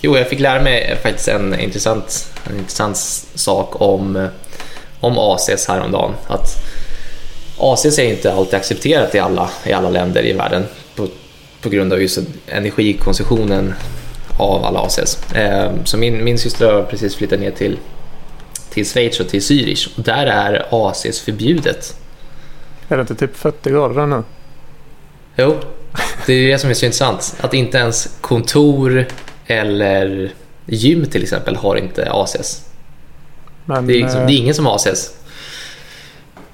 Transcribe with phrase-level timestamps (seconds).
[0.00, 2.96] Jo, jag fick lära mig faktiskt en intressant, en intressant
[3.34, 4.28] sak om,
[5.00, 6.14] om ACs häromdagen.
[6.26, 6.64] Att
[7.58, 10.66] ACs är inte alltid accepterat i alla, i alla länder i världen
[10.96, 11.08] på,
[11.62, 13.74] på grund av just energikonsumtionen
[14.38, 15.32] av alla ACs.
[15.34, 17.78] Eh, så min, min syster har precis flyttat ner till,
[18.70, 21.96] till Schweiz och till Zürich och där är ACs förbjudet.
[22.88, 24.22] Är det inte typ 40 grader nu?
[25.36, 25.56] Jo,
[26.26, 27.36] det är det som är så intressant.
[27.40, 29.06] Att inte ens kontor
[29.48, 30.32] eller
[30.66, 32.64] gym till exempel har inte ACS.
[33.64, 35.14] Men, det, är, liksom, det är ingen som har ACS.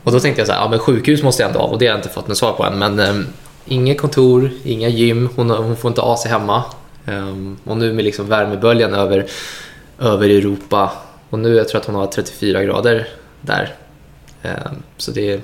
[0.04, 1.86] Och då tänkte jag så här, ja men sjukhus måste jag ändå ha och det
[1.86, 2.78] har jag inte fått något svar på än.
[2.78, 3.26] Men um,
[3.64, 6.64] inga kontor, inga gym, hon, hon får inte AC hemma.
[7.06, 9.26] Um, och nu med liksom värmeböljan över,
[9.98, 10.92] över Europa
[11.30, 13.08] och nu jag tror att hon har 34 grader
[13.40, 13.74] där.
[14.42, 15.40] Um, så det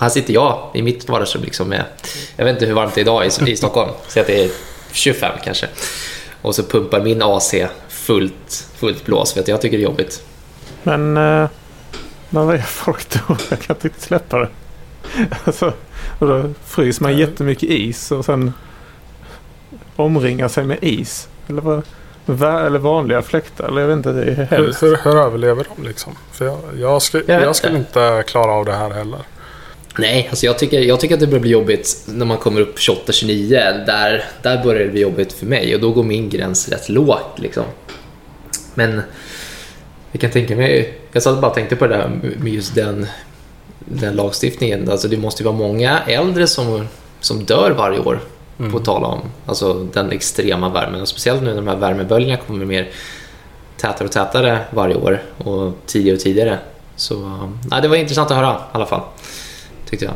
[0.00, 1.84] här sitter jag i mitt vardagsrum liksom med,
[2.36, 4.50] jag vet inte hur varmt det är idag i, i Stockholm, så att det är
[4.92, 5.66] 25 kanske.
[6.42, 7.54] Och så pumpar min AC
[7.88, 10.22] fullt, fullt blås för att jag tycker det är jobbigt.
[10.82, 11.48] Men, eh,
[12.30, 13.36] men vad är folk då?
[13.50, 14.48] Jag kan inte släppa det.
[15.44, 15.72] Alltså,
[16.18, 18.52] och då fryser man jättemycket is och sen
[19.96, 21.28] omringar sig med is.
[21.48, 21.82] Eller,
[22.26, 23.68] vad, eller vanliga fläktar.
[23.68, 26.16] Eller jag vet inte, det är hur, hur, hur överlever de liksom?
[26.32, 29.20] För jag, jag, skulle, jag, jag skulle inte klara av det här heller.
[30.00, 32.78] Nej, alltså jag, tycker, jag tycker att det börjar bli jobbigt när man kommer upp
[32.78, 33.84] 28-29.
[33.86, 37.38] Där, där börjar det bli jobbigt för mig och då går min gräns rätt lågt.
[37.38, 37.64] Liksom.
[38.74, 39.02] Men
[40.12, 43.06] jag kan tänka mig, jag satt bara och tänkte på det där med just den,
[43.78, 44.90] den lagstiftningen.
[44.90, 46.86] Alltså det måste ju vara många äldre som,
[47.20, 48.20] som dör varje år
[48.58, 48.72] mm.
[48.72, 51.00] på tal om alltså den extrema värmen.
[51.00, 52.88] Och speciellt nu när de här värmeböljorna kommer mer
[53.76, 56.58] tätare och tätare varje år och tidigare och tidigare.
[56.96, 59.02] Så ja, det var intressant att höra i alla fall
[59.90, 60.14] tyckte jag.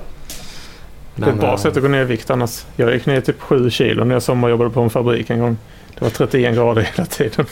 [1.14, 2.64] Men, det är ett bra äh, sätt att gå ner i vikt annars.
[2.76, 5.56] Jag gick ner typ 7 kilo när jag sommarjobbade på en fabrik en gång.
[5.94, 7.46] Det var 31 grader hela tiden.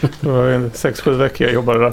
[0.00, 1.92] Det var 6-7 veckor jag jobbade där.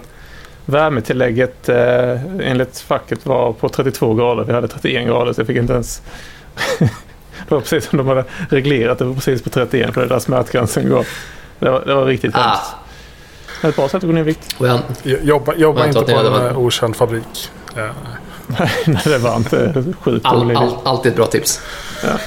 [0.66, 4.44] Värmetillägget eh, enligt facket var på 32 grader.
[4.44, 6.02] Vi hade 31 grader så jag fick inte ens...
[6.80, 10.20] det var precis som de hade reglerat det var precis på 31 för det där
[10.20, 11.06] smärtgränsen går.
[11.60, 12.40] Det var, det var riktigt ah.
[12.40, 12.76] hemskt.
[13.64, 14.62] Ett bra sätt att gå ner i vikt.
[14.62, 16.58] Well, jobba jobba inte på en var...
[16.58, 17.52] okänd fabrik.
[17.76, 17.90] Ja.
[18.86, 21.62] Nej, det var inte sjukt all, all, Alltid ett bra tips.
[22.04, 22.20] Ja.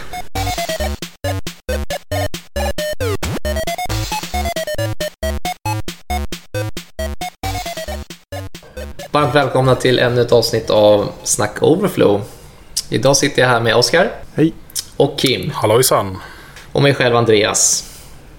[9.11, 12.23] Varmt välkomna till ännu ett avsnitt av Snack Overflow.
[12.89, 14.11] Idag sitter jag här med Oskar.
[14.35, 14.53] Hej.
[14.97, 15.51] Och Kim.
[15.51, 16.19] Hallojsan.
[16.73, 17.91] Och mig själv Andreas.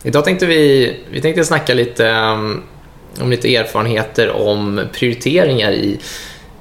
[0.04, 2.64] Idag tänkte vi, vi tänkte snacka lite um,
[3.22, 6.00] om lite erfarenheter om prioriteringar i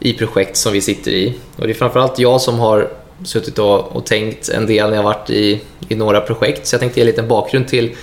[0.00, 1.34] i projekt som vi sitter i.
[1.56, 2.88] Och det är framförallt jag som har
[3.24, 6.66] suttit och, och tänkt en del när jag varit i, i några projekt.
[6.66, 7.96] Så jag tänkte ge en liten bakgrund till,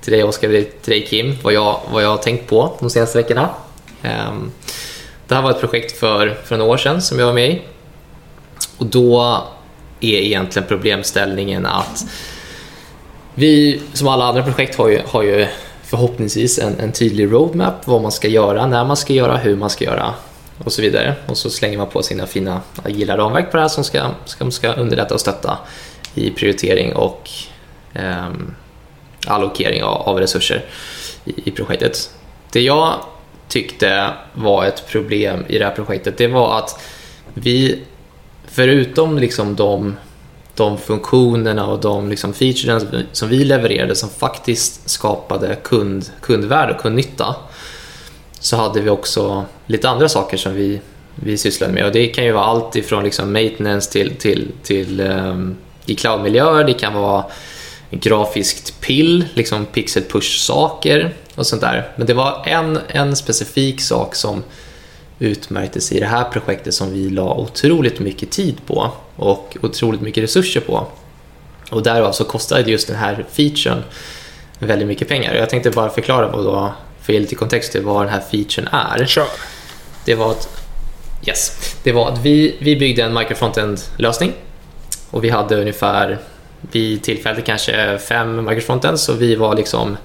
[0.00, 3.18] till dig Oskar, till dig Kim, vad jag, vad jag har tänkt på de senaste
[3.18, 3.48] veckorna.
[4.02, 4.52] Um,
[5.28, 7.62] det här var ett projekt för, för några år sedan som jag var med i.
[8.78, 9.42] Och då
[10.00, 12.04] är egentligen problemställningen att
[13.34, 15.46] vi, som alla andra projekt, har ju, har ju
[15.82, 19.70] förhoppningsvis en, en tydlig roadmap, vad man ska göra, när man ska göra, hur man
[19.70, 20.14] ska göra
[20.64, 21.14] och så vidare.
[21.26, 24.50] Och så slänger man på sina fina agila ramverk på det här som ska, ska,
[24.50, 25.58] ska underlätta och stötta
[26.14, 27.30] i prioritering och
[27.92, 28.30] eh,
[29.26, 30.64] allokering av, av resurser
[31.24, 32.10] i, i, projektet.
[32.52, 32.94] Det jag
[33.48, 36.82] tyckte var ett problem i det här projektet det var att
[37.34, 37.82] vi,
[38.46, 39.96] förutom liksom de,
[40.54, 46.80] de funktionerna och de liksom features som vi levererade som faktiskt skapade kund, kundvärde och
[46.80, 47.36] kundnytta
[48.42, 50.80] så hade vi också lite andra saker som vi,
[51.14, 51.86] vi sysslade med.
[51.86, 56.64] Och det kan ju vara allt ifrån liksom maintenance till, till, till um, i cloudmiljöer.
[56.64, 57.24] Det kan vara
[57.90, 61.88] grafiskt pill, liksom pixel push-saker och sånt där.
[61.96, 64.42] Men det var en, en specifik sak som
[65.18, 70.24] utmärktes i det här projektet som vi la otroligt mycket tid på och otroligt mycket
[70.24, 70.86] resurser på.
[71.70, 73.82] Och därav så kostade just den här featuren
[74.58, 75.34] väldigt mycket pengar.
[75.34, 76.72] Jag tänkte bara förklara vad då
[77.02, 79.06] för att ge lite kontext till vad den här featuren är.
[79.06, 79.26] Kör.
[80.04, 80.48] Det var att,
[81.26, 84.32] yes, det var att vi, vi byggde en microfrontend-lösning
[85.10, 86.18] och vi hade ungefär,
[86.60, 89.96] vid tillfället kanske fem microfrontends så vi var liksom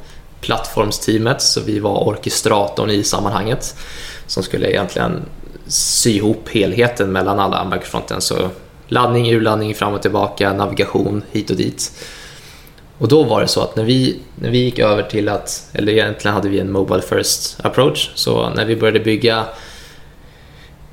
[0.41, 3.75] plattformsteamet, så vi var orkestratorn i sammanhanget
[4.27, 5.25] som skulle egentligen
[5.67, 8.25] sy ihop helheten mellan alla microfrontends.
[8.25, 8.49] Så
[8.87, 11.91] laddning, urladdning, fram och tillbaka, navigation hit och dit.
[12.97, 15.91] Och då var det så att när vi, när vi gick över till att, eller
[15.91, 19.45] egentligen hade vi en Mobile First approach, så när vi började bygga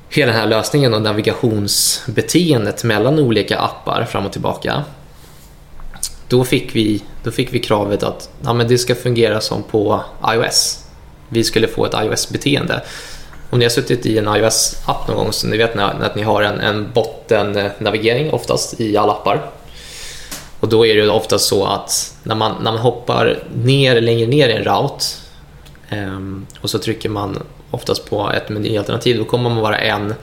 [0.09, 4.83] hela den här lösningen och navigationsbeteendet mellan olika appar fram och tillbaka,
[6.27, 10.01] då fick vi, då fick vi kravet att ja, men det ska fungera som på
[10.33, 10.85] iOS.
[11.29, 12.81] Vi skulle få ett iOS-beteende.
[13.49, 16.21] Om ni har suttit i en iOS-app någon gång så ni vet när, att ni
[16.21, 19.51] har en, en bottennavigering eh, oftast i alla appar.
[20.65, 24.49] Och då är det oftast så att när man, när man hoppar ner längre ner
[24.49, 25.05] i en route
[25.91, 30.13] um, och så trycker man oftast på ett menyalternativ, då kommer man vara en,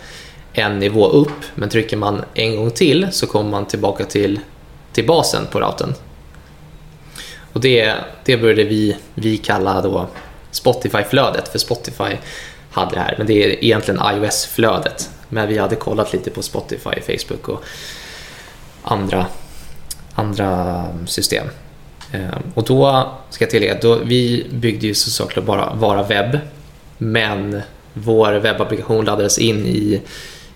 [0.52, 1.28] en nivå upp.
[1.54, 4.40] Men trycker man en gång till så kommer man tillbaka till,
[4.92, 5.94] till basen på routern.
[7.52, 7.94] Och det,
[8.24, 10.06] det började vi, vi kalla då
[10.50, 12.16] Spotify-flödet, för Spotify
[12.70, 13.14] hade det här.
[13.18, 15.10] Men det är egentligen iOS-flödet.
[15.28, 17.64] Men vi hade kollat lite på Spotify, Facebook och
[18.82, 19.26] andra,
[20.14, 21.46] andra system.
[22.12, 26.38] Eh, och då ska jag tillägga, då, vi byggde ju såklart bara, Vara webb.
[26.98, 27.62] Men
[27.92, 30.00] vår webbapplikation laddades in i,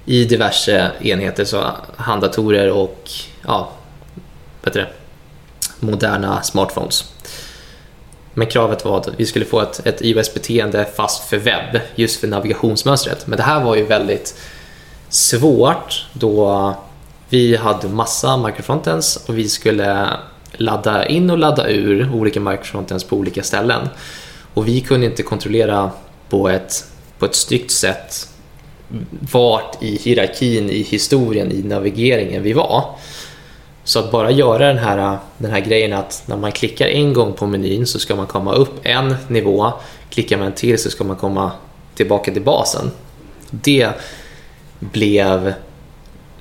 [0.05, 1.65] i diverse enheter, så
[1.97, 3.11] handdatorer och
[3.47, 3.71] ja,
[4.63, 4.87] bättre,
[5.81, 7.05] moderna smartphones.
[8.35, 12.29] Men kravet var att vi skulle få ett, ett iOS-beteende fast för webb, just för
[12.29, 13.27] navigationsmönstret.
[13.27, 14.39] Men det här var ju väldigt
[15.09, 16.75] svårt då
[17.29, 20.09] vi hade massa microfrontends och vi skulle
[20.53, 23.89] ladda in och ladda ur olika microfrontends på olika ställen.
[24.55, 25.91] Och vi kunde inte kontrollera
[26.29, 26.85] på ett,
[27.19, 28.29] på ett snyggt sätt
[29.33, 32.85] vart i hierarkin, i historien, i navigeringen vi var.
[33.85, 37.33] Så att bara göra den här, den här grejen att när man klickar en gång
[37.33, 39.73] på menyn så ska man komma upp en nivå,
[40.11, 41.53] klickar man till så ska man komma
[41.95, 42.91] tillbaka till basen.
[43.51, 43.91] Det
[44.81, 45.55] blev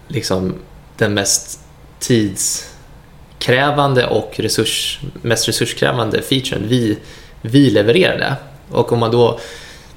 [0.07, 0.53] liksom
[0.97, 1.59] den mest
[1.99, 6.97] tidskrävande och resurs, mest resurskrävande featuren vi,
[7.41, 8.35] vi levererade.
[8.71, 9.39] Och om man då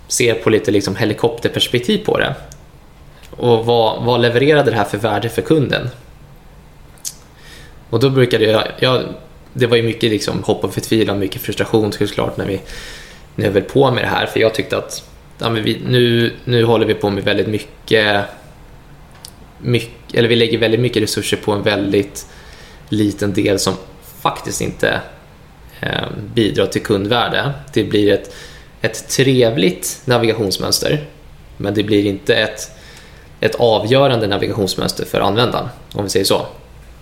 [0.09, 2.35] ser på lite liksom helikopterperspektiv på det
[3.31, 5.91] och vad, vad levererade det här för värde för kunden?
[7.91, 9.05] Och då brukade jag, jag
[9.53, 12.61] det var ju mycket liksom hopp och förtvivlan, mycket frustration såklart när vi,
[13.35, 14.27] när höll på med det här.
[14.27, 15.05] För jag tyckte att
[15.39, 18.25] ja, men vi, nu, nu håller vi på med väldigt mycket,
[19.61, 22.27] mycket, eller vi lägger väldigt mycket resurser på en väldigt
[22.89, 23.75] liten del som
[24.21, 25.01] faktiskt inte
[25.81, 27.53] eh, bidrar till kundvärde.
[27.73, 28.35] Det blir ett,
[28.81, 31.05] ett trevligt navigationsmönster,
[31.57, 32.71] men det blir inte ett,
[33.41, 36.47] ett avgörande navigationsmönster för användaren, om vi säger så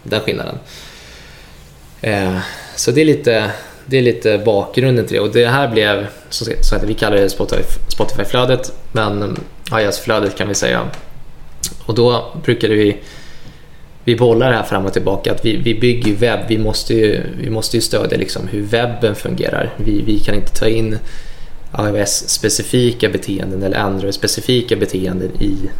[0.02, 0.59] den skillnaden.
[2.00, 2.38] Eh,
[2.76, 3.50] så det är, lite,
[3.87, 7.31] det är lite bakgrunden till det och det här blev, så att vi kallar det
[7.88, 9.41] Spotify-flödet, men
[9.73, 10.91] iOS-flödet kan vi säga.
[11.87, 12.97] Och då brukade vi
[14.05, 17.23] vi bollar det här fram och tillbaka, att vi, vi bygger webb, vi måste ju,
[17.41, 19.75] vi måste ju stödja liksom hur webben fungerar.
[19.77, 20.99] Vi, vi kan inte ta in
[21.79, 25.71] iOS-specifika beteenden eller Android-specifika beteenden i,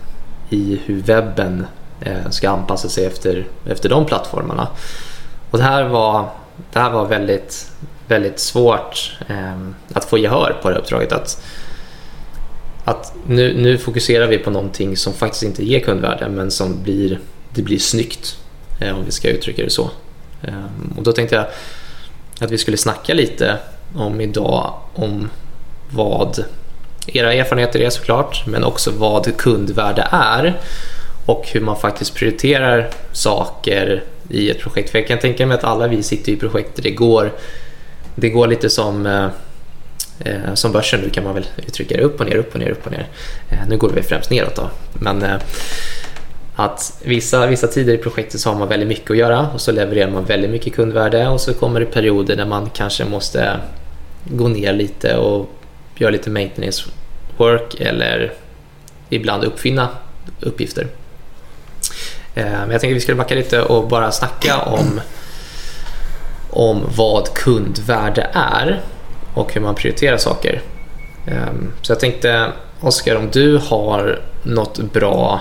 [0.51, 1.67] i hur webben
[2.01, 4.69] Eh, ska anpassa sig efter, efter de plattformarna.
[5.51, 6.29] Och det här var,
[6.73, 7.73] det här var väldigt,
[8.09, 9.61] väldigt svårt eh,
[9.93, 11.13] att få gehör på det uppdraget.
[11.13, 11.43] Att,
[12.87, 17.19] att nu, nu fokuserar vi på någonting som faktiskt inte ger kundvärde men som blir,
[17.51, 18.39] det blir snyggt
[18.81, 19.91] eh, om vi ska uttrycka det så.
[20.43, 21.47] Ehm, och då tänkte jag
[22.41, 23.57] att vi skulle snacka lite
[23.95, 25.31] om idag om
[25.91, 26.45] vad
[27.07, 30.61] era erfarenheter är såklart men också vad kundvärde är
[31.27, 34.91] och hur man faktiskt prioriterar saker i ett projekt.
[34.91, 37.33] För jag kan tänka mig att alla vi sitter i projekt där det går,
[38.15, 39.29] det går lite som eh,
[40.19, 42.71] eh, som börsen nu kan man väl uttrycka det upp och ner, upp och ner,
[42.71, 43.07] upp och ner.
[43.51, 44.71] Eh, nu går det väl främst neråt då.
[44.93, 45.37] Men eh,
[46.57, 49.73] att vissa, vissa tider i projektet så har man väldigt mycket att göra och så
[49.73, 53.61] levererar man väldigt mycket kundvärde och så kommer det perioder där man kanske måste
[54.25, 55.51] gå ner lite och
[55.97, 56.85] göra lite maintenance
[57.37, 58.33] work eller
[59.09, 59.89] ibland uppfinna
[60.41, 60.87] uppgifter.
[62.35, 65.01] Eh, men jag tänkte att vi skulle backa lite och bara snacka om,
[66.51, 68.81] om vad kundvärde är
[69.37, 70.63] och hur man prioriterar saker.
[71.27, 75.41] Ehm, så jag tänkte, Oskar, om du har något bra...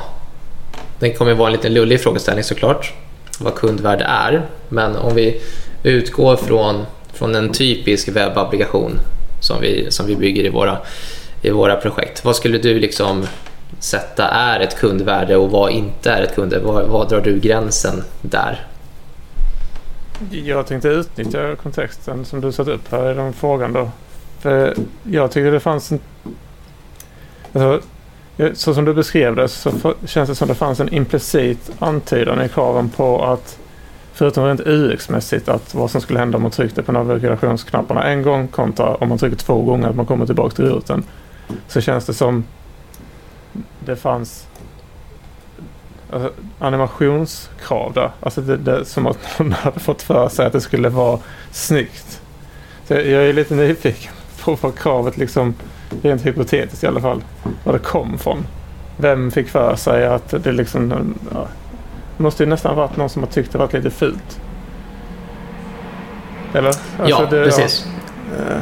[1.00, 2.94] Det kommer vara en liten lullig frågeställning såklart,
[3.40, 4.46] vad kundvärde är.
[4.70, 5.42] Men om vi
[5.84, 9.00] utgår från, från en typisk webbapplikation
[9.42, 10.78] som vi, som vi bygger i våra,
[11.42, 12.26] i våra projekt.
[12.26, 13.28] Vad skulle du liksom
[13.80, 16.66] sätta är ett kundvärde och vad inte är ett kundvärde?
[16.66, 18.68] Vad, vad drar du gränsen där?
[20.30, 23.90] Jag tänkte utnyttja kontexten som du satt upp här i den frågan då.
[24.40, 26.00] För jag tyckte det fanns en...
[27.54, 27.82] Alltså,
[28.54, 32.50] så som du beskrev det så känns det som det fanns en implicit antydan i
[32.50, 33.60] kraven på att
[34.14, 38.48] förutom rent UX-mässigt att vad som skulle hända om man tryckte på navigationsknapparna en gång
[38.48, 41.04] kontra om man trycker två gånger att man kommer tillbaka till rutan.
[41.68, 42.44] Så känns det som
[43.80, 44.48] det fanns
[46.60, 48.12] animationskrav där.
[48.20, 51.20] Alltså det, det som att någon hade fått för sig att det skulle vara
[51.52, 52.22] snyggt.
[52.88, 55.56] Så jag, jag är lite nyfiken på vad kravet liksom,
[56.02, 57.24] rent hypotetiskt i alla fall,
[57.64, 58.46] var det kom från.
[58.98, 61.48] Vem fick för sig att det liksom, ja,
[62.18, 64.40] det måste ju nästan varit någon som har tyckt det varit lite fult.
[66.54, 66.68] Eller?
[66.68, 67.88] Alltså ja, det, precis.
[68.50, 68.56] Ja.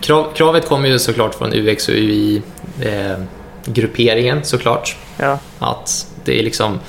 [0.00, 2.42] Krav, kravet kommer ju såklart från UX och UI
[2.80, 3.18] eh,
[3.64, 4.96] grupperingen såklart.
[5.18, 5.38] Ja.
[5.58, 6.80] Att det är liksom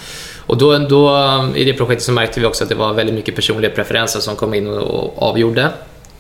[0.46, 1.18] och då, då,
[1.56, 4.36] I det projektet så märkte vi också att det var väldigt mycket personliga preferenser som
[4.36, 5.70] kom in och avgjorde.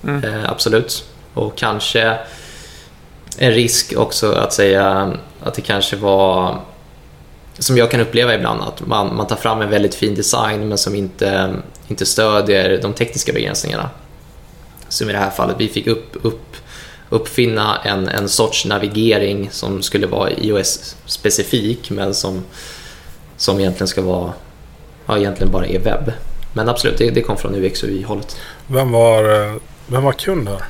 [0.03, 0.23] Mm.
[0.23, 1.05] Eh, absolut.
[1.33, 2.17] Och kanske
[3.37, 6.59] en risk också att säga att det kanske var
[7.59, 10.77] som jag kan uppleva ibland, att man, man tar fram en väldigt fin design men
[10.77, 11.53] som inte,
[11.87, 13.89] inte stödjer de tekniska begränsningarna.
[14.89, 16.55] Som i det här fallet, vi fick upp, upp,
[17.09, 22.43] uppfinna en, en sorts navigering som skulle vara iOS-specifik men som,
[23.43, 24.33] som egentligen ska vara,
[25.05, 26.11] ja, egentligen bara är webb.
[26.53, 28.37] Men absolut, det, det kom från UX och UI-hållet.
[28.67, 29.53] Vem var, eh,
[29.87, 30.63] vem var kund här?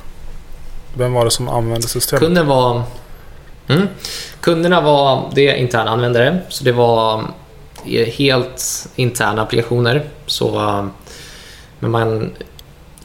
[0.94, 2.20] Vem var det som använde systemet?
[2.20, 2.82] Kunden var...
[3.68, 3.88] Mm,
[4.40, 7.24] kunderna var det interna användare, så det var
[7.86, 10.04] eh, helt interna applikationer.
[10.26, 10.86] Så, eh,
[11.78, 12.30] men man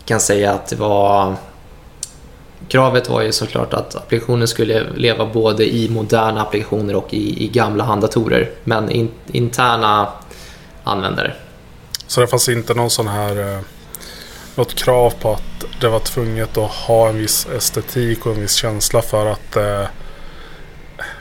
[0.05, 1.35] kan säga att det var...
[2.69, 7.47] Kravet var ju såklart att applikationen skulle leva både i moderna applikationer och i, i
[7.47, 10.07] gamla handdatorer, men in, interna
[10.83, 11.33] användare.
[12.07, 13.59] Så det fanns inte någon sån här eh,
[14.55, 18.55] något krav på att det var tvunget att ha en viss estetik och en viss
[18.55, 19.83] känsla för att eh,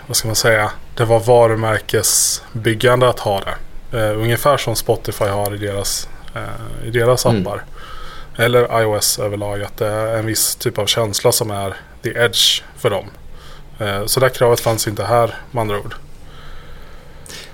[0.07, 3.57] vad ska man säga, det var varumärkesbyggande att ha det.
[3.99, 7.43] Eh, ungefär som Spotify har i deras, eh, i deras mm.
[8.39, 12.63] Eller iOS överlag, att det är en viss typ av känsla som är the edge
[12.77, 13.05] för dem.
[13.79, 15.95] Eh, så det kravet fanns inte här med andra ord.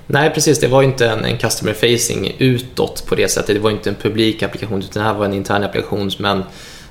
[0.07, 0.61] Nej, precis.
[0.61, 3.55] Det var inte en, en customer facing utåt på det sättet.
[3.55, 6.43] Det var inte en publik applikation utan det här var en intern applikation men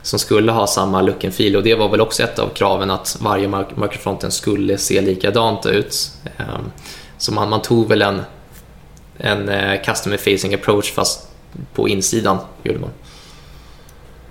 [0.02, 2.92] som skulle ha samma look and feel och det var väl också ett av kraven
[2.92, 6.12] att varje microfronten skulle se likadant ut.
[6.38, 6.72] Ehm,
[7.18, 8.22] så man, man tog väl en,
[9.18, 11.28] en eh, customer facing approach fast
[11.74, 12.90] på insidan gjorde man.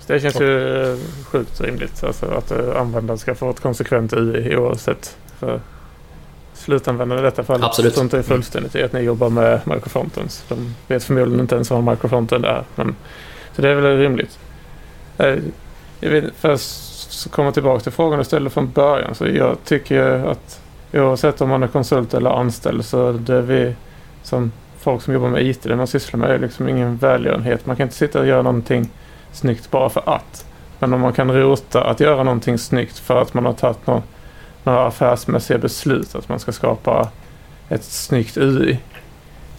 [0.07, 4.57] Det känns ju eh, sjukt rimligt alltså att eh, användaren ska få ett konsekvent UI
[4.57, 5.17] oavsett.
[5.39, 5.61] För
[6.55, 7.93] slutanvändare i detta fall Absolut.
[7.93, 10.45] struntar ju fullständigt i att ni jobbar med microfrontends.
[10.49, 12.65] De vet förmodligen inte ens vad en microfronten är.
[12.75, 12.97] Men,
[13.57, 14.39] så det är väl rimligt.
[15.19, 15.39] Eh,
[16.01, 19.15] jag vill först komma tillbaka till frågan du ställde från början.
[19.15, 20.61] Så jag tycker att
[20.93, 23.75] oavsett om man är konsult eller anställd så det vi
[24.23, 27.67] som folk som jobbar med IT, det man sysslar med är liksom ingen välgörenhet.
[27.67, 28.91] Man kan inte sitta och göra någonting
[29.33, 30.47] snyggt bara för att.
[30.79, 34.03] Men om man kan rota att göra någonting snyggt för att man har tagit någon
[34.65, 37.09] några affärsmässiga beslut att man ska skapa
[37.69, 38.79] ett snyggt UI.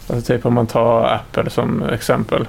[0.10, 2.48] Alltså typ om man tar Apple som exempel.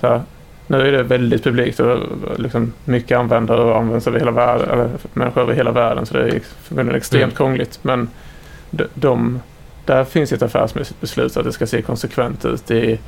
[0.00, 0.22] Så här,
[0.66, 1.98] nu är det väldigt publikt och
[2.36, 6.28] liksom mycket användare och används över hela världen, eller människor över hela världen så det
[6.28, 7.36] är förmodligen extremt mm.
[7.36, 7.78] krångligt.
[7.82, 8.08] Men
[8.70, 9.40] de, de,
[9.84, 12.66] där finns ett affärsmässigt beslut att det ska se konsekvent ut.
[12.66, 12.98] Det,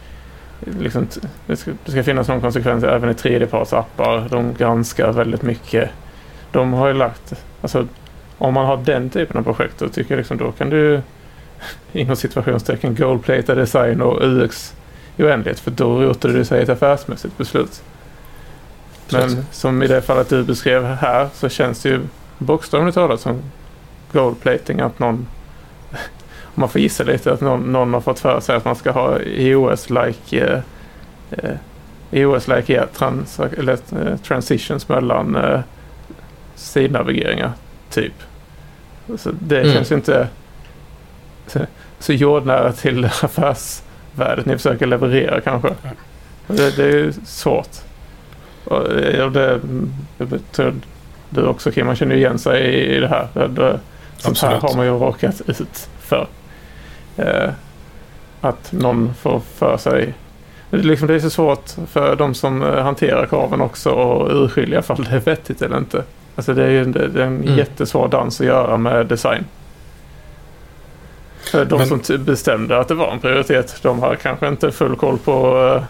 [0.60, 1.06] liksom,
[1.46, 4.28] det, ska, det ska finnas någon konsekvens även i tredjepartsappar.
[4.30, 5.90] De granskar väldigt mycket.
[6.52, 7.86] De har ju lagt, alltså
[8.38, 11.02] om man har den typen av projekt då tycker jag liksom då kan du
[11.92, 14.74] inom situationstecken goldplata design och UX
[15.16, 17.82] i oändlighet för då rotar det sig ett affärsmässigt beslut.
[19.12, 22.00] Men som i det fallet du beskrev här så känns det ju
[22.38, 23.42] bokstavligt talat som
[24.12, 25.26] goldplating att någon
[26.54, 29.18] man får gissa lite att någon, någon har fått för sig att man ska ha
[29.18, 30.60] EOS-like eh,
[31.30, 31.56] eh,
[32.10, 35.60] EOS-like yeah, trans, eller, eh, transitions mellan eh,
[36.54, 37.52] sidnavigeringar
[37.90, 38.14] typ.
[39.16, 39.72] Så det mm.
[39.72, 40.28] känns inte
[41.46, 41.60] så,
[41.98, 45.74] så jordnära till affärsvärdet ni försöker leverera kanske.
[46.46, 47.76] Det, det, är svårt.
[48.64, 48.88] Och
[49.32, 49.60] det,
[50.18, 50.74] det tror
[51.30, 53.28] du också Kim, man känner igen sig i det här.
[53.34, 53.80] Det, det,
[54.16, 56.26] sånt här har man ju råkat ut för.
[57.20, 57.50] Eh,
[58.40, 60.14] att någon får för sig
[60.70, 64.32] det är, liksom, det är så svårt för de som eh, hanterar kraven också att
[64.32, 66.04] urskilja ifall det är vettigt eller inte.
[66.36, 67.56] Alltså det är ju det är en mm.
[67.56, 69.44] jättesvår dans att göra med design.
[71.40, 72.00] För de Men...
[72.00, 75.82] som bestämde att det var en prioritet, de har kanske inte full koll på uh,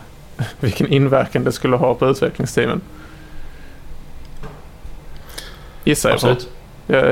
[0.60, 2.80] vilken inverkan det skulle ha på utvecklingsteamen.
[5.84, 6.36] Gissar jag på.
[6.86, 7.02] Ja,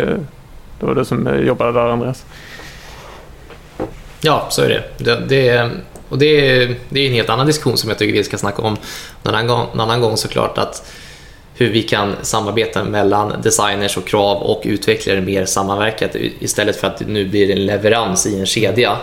[0.80, 2.24] det var du som jobbade där Andreas.
[4.20, 5.04] Ja, så är det.
[5.04, 5.70] det, det
[6.08, 8.62] och det är, det är en helt annan diskussion som jag tycker vi ska snacka
[8.62, 8.76] om
[9.22, 10.58] någon annan gång, någon annan gång såklart.
[10.58, 10.92] att
[11.54, 16.98] hur vi kan samarbeta mellan designers och krav och utvecklare mer sammanverkat istället för att
[16.98, 18.96] det nu blir en leverans i en kedja.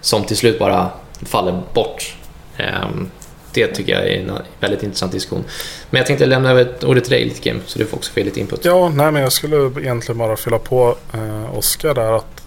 [0.00, 0.90] som till slut bara
[1.22, 2.16] faller bort.
[2.56, 3.10] Ehm,
[3.52, 5.44] det tycker jag är en väldigt intressant diskussion.
[5.90, 8.20] Men jag tänkte lämna över ordet till dig lite Kim, så du får också få
[8.20, 8.64] lite input.
[8.64, 12.37] Ja, nej men jag skulle egentligen bara fylla på eh, Oskar där att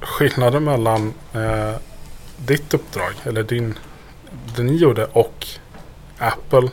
[0.00, 1.74] skillnaden mellan eh,
[2.36, 3.78] ditt uppdrag, eller din,
[4.56, 5.46] det ni gjorde och
[6.18, 6.68] Apple,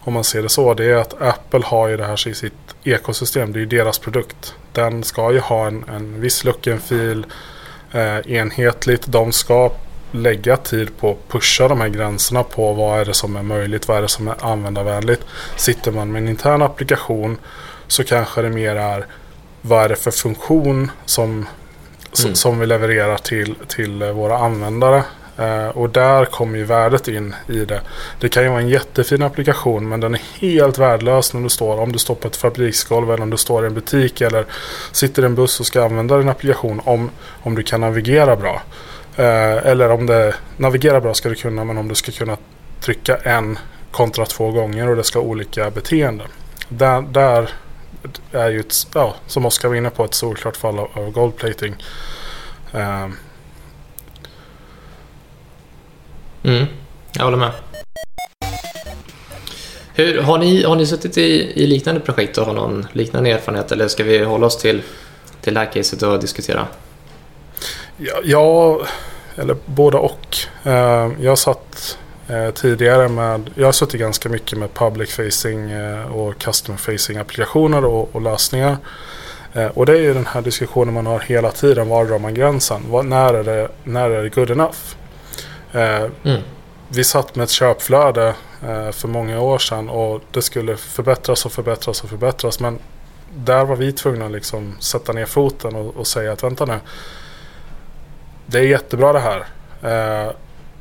[0.00, 2.74] om man ser det så, det är att Apple har ju det här i sitt
[2.84, 3.52] ekosystem.
[3.52, 4.54] Det är ju deras produkt.
[4.72, 7.26] Den ska ju ha en, en viss look and
[7.92, 9.06] eh, enhetligt.
[9.06, 9.72] De ska
[10.10, 13.88] lägga tid på att pusha de här gränserna på vad är det som är möjligt,
[13.88, 15.24] vad är det som är användarvänligt.
[15.56, 17.38] Sitter man med en intern applikation
[17.86, 19.06] så kanske det mer är
[19.60, 21.46] vad är det för funktion som,
[22.22, 22.34] mm.
[22.34, 25.02] som vi levererar till, till våra användare.
[25.40, 27.80] Uh, och där kommer ju värdet in i det.
[28.20, 31.80] Det kan ju vara en jättefin applikation men den är helt värdelös när du står,
[31.80, 34.44] om du står på ett fabriksgolv eller om du står i en butik eller
[34.92, 37.10] sitter i en buss och ska använda din applikation om,
[37.42, 38.62] om du kan navigera bra.
[39.18, 42.36] Uh, eller om det navigerar bra ska du kunna men om du ska kunna
[42.80, 43.58] trycka en
[43.90, 46.28] kontra två gånger och det ska ha olika beteenden.
[46.68, 47.50] Där, där
[48.32, 51.76] är ju ett, ja, som Oskar var inne på, ett solklart fall av, av goldplating.
[52.74, 53.08] Uh,
[56.44, 56.66] Mm,
[57.12, 57.50] jag håller med.
[59.94, 63.72] Hur, har, ni, har ni suttit i, i liknande projekt och har någon liknande erfarenhet
[63.72, 64.82] eller ska vi hålla oss till,
[65.40, 66.66] till det här caset och diskutera?
[67.96, 68.80] Ja, ja
[69.36, 70.36] eller båda och.
[70.66, 71.98] Uh, jag satt
[72.30, 77.18] uh, tidigare med, jag har suttit ganska mycket med public facing uh, och customer facing
[77.18, 78.76] applikationer och, och lösningar.
[79.74, 81.88] och det är ju den här diskussionen man har hela tiden.
[81.88, 82.82] Var drar man gränsen?
[82.90, 84.78] Var, när, är det, när är det good enough?
[85.74, 86.42] Eh, mm.
[86.88, 91.52] Vi satt med ett köpflöde eh, för många år sedan och det skulle förbättras och
[91.52, 92.60] förbättras och förbättras.
[92.60, 92.78] Men
[93.36, 96.80] där var vi tvungna att liksom sätta ner foten och, och säga att vänta nu.
[98.46, 99.44] Det är jättebra det här.
[99.82, 100.32] Eh,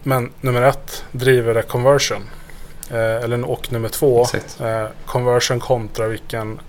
[0.04, 2.30] men nummer ett driver det conversion.
[2.90, 4.26] eller, och nummer två,
[5.06, 6.60] conversion kontra vilken,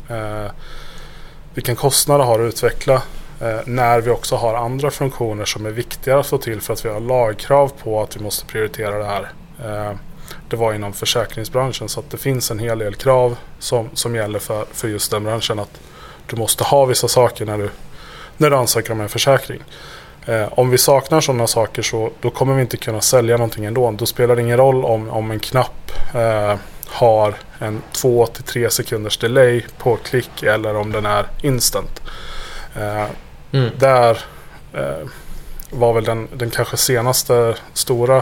[1.55, 3.03] vilken kostnad det har att utveckla
[3.41, 6.85] Eh, när vi också har andra funktioner som är viktigare att få till för att
[6.85, 9.33] vi har lagkrav på att vi måste prioritera det här.
[9.65, 9.97] Eh,
[10.49, 14.39] det var inom försäkringsbranschen så att det finns en hel del krav som, som gäller
[14.39, 15.59] för, för just den branschen.
[15.59, 15.81] Att
[16.27, 17.71] du måste ha vissa saker när du,
[18.37, 19.63] när du ansöker om en försäkring.
[20.27, 23.91] Eh, om vi saknar sådana saker så då kommer vi inte kunna sälja någonting ändå.
[23.91, 26.57] Då spelar det ingen roll om, om en knapp eh,
[26.89, 32.01] har en 2-3 sekunders delay på klick eller om den är instant.
[32.77, 33.07] Eh,
[33.55, 33.71] Mm.
[33.79, 34.19] Där
[34.73, 35.09] eh,
[35.71, 38.17] var väl den, den kanske senaste stora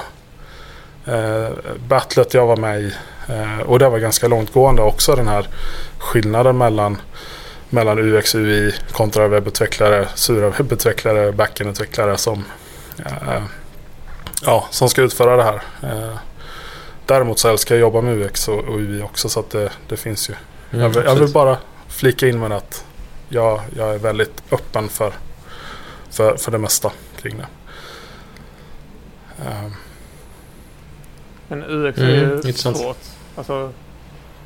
[1.07, 1.49] eh,
[1.89, 2.93] battlet jag var med i.
[3.29, 5.49] Eh, och det var ganska långtgående också den här
[5.99, 7.01] skillnaden mellan,
[7.73, 12.45] mellan UX, UI kontra webbutvecklare, sura webbutvecklare, backendutvecklare som,
[12.99, 13.43] eh,
[14.43, 15.63] ja, som ska utföra det här.
[15.83, 16.17] Eh,
[17.07, 19.71] däremot så älskar jag att jobba med UX och, och UI också så att det,
[19.89, 20.35] det finns ju.
[20.71, 21.59] Mm, jag, vill, jag, vill, bara
[21.89, 22.85] flika in med att
[23.29, 25.13] jag, jag är väldigt öppen för,
[26.11, 27.47] för, för det mesta kring det.
[29.39, 29.75] Um.
[31.49, 32.97] Men UX är ju mm, svårt.
[33.37, 33.73] Alltså,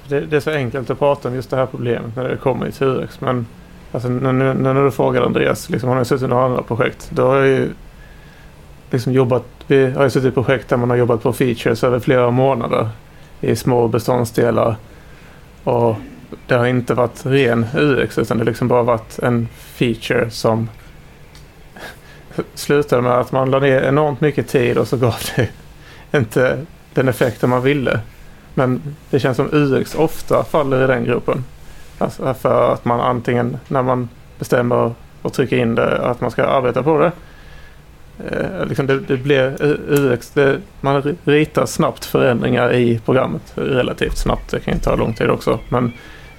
[0.09, 2.71] det, det, är så enkelt att prata om just det här problemet när det kommer
[2.71, 3.21] till UX.
[3.21, 3.47] Men
[3.93, 7.11] alltså, när, när, när du frågar Andreas, liksom, har ni suttit i några andra projekt?
[7.11, 7.69] Då har jag ju
[8.91, 11.99] liksom jobbat, vi har ju suttit i projekt där man har jobbat på features över
[11.99, 12.89] flera månader
[13.41, 14.77] i små beståndsdelar.
[15.65, 15.97] Och
[16.47, 20.69] det har inte varit ren UX utan det har liksom bara varit en feature som
[22.55, 25.49] slutade med att man la ner enormt mycket tid och så gav det
[26.19, 28.01] inte den effekten man ville.
[28.59, 31.45] Men det känns som UX ofta faller i den gruppen.
[31.99, 36.45] Alltså för att man antingen när man bestämmer och trycker in det att man ska
[36.45, 37.13] arbeta på det.
[38.31, 39.57] Eh, liksom det, det blir
[39.89, 44.51] UX, det, man ritar snabbt förändringar i programmet relativt snabbt.
[44.51, 45.59] Det kan ju ta lång tid också.
[45.69, 45.93] Men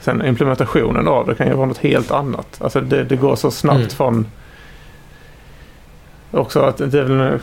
[0.07, 2.61] Sen implementationen av det kan ju vara något helt annat.
[2.61, 3.89] Alltså det, det går så snabbt mm.
[3.89, 4.25] från
[6.31, 7.39] också att det är väl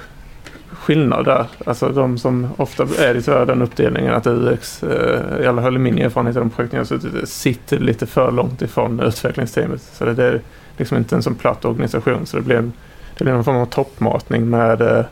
[0.74, 1.46] skillnad där.
[1.66, 5.76] Alltså de som ofta är i tyvärr den uppdelningen att UX, eh, i alla fall
[5.76, 9.82] i min erfarenhet av de projekten jag suttit sitter lite för långt ifrån utvecklingsteamet.
[9.82, 10.40] Så det är
[10.76, 12.70] liksom inte en sån platt organisation så det blir,
[13.18, 15.04] det blir någon form av toppmatning med eh,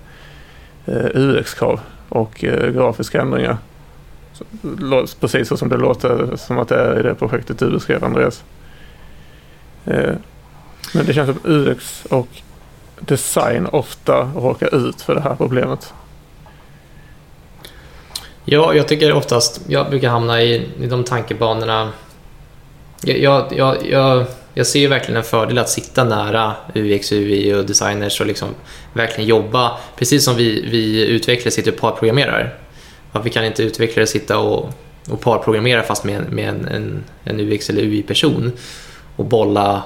[0.87, 3.57] eh UX-krav och eh, grafiska ändringar.
[5.21, 8.45] Precis så som det låter som att det är i det projektet du beskrev Andreas.
[9.85, 10.15] Eh,
[10.95, 12.29] men det känns som UX och
[13.01, 15.93] design ofta råkar ut för det här problemet.
[18.45, 21.93] Ja, jag tycker oftast, jag brukar hamna i, i de tankebanorna.
[23.05, 27.55] Jag, jag, jag, jag jag ser ju verkligen en fördel att sitta nära UX, UI
[27.55, 28.49] och designers och liksom
[28.93, 32.59] verkligen jobba, precis som vi, vi utvecklare sitter och parprogrammerar.
[33.13, 34.71] Varför kan inte utvecklare sitta och,
[35.11, 38.53] och parprogrammera fast med, med en, en, en UX eller UI-person
[39.17, 39.83] och bolla,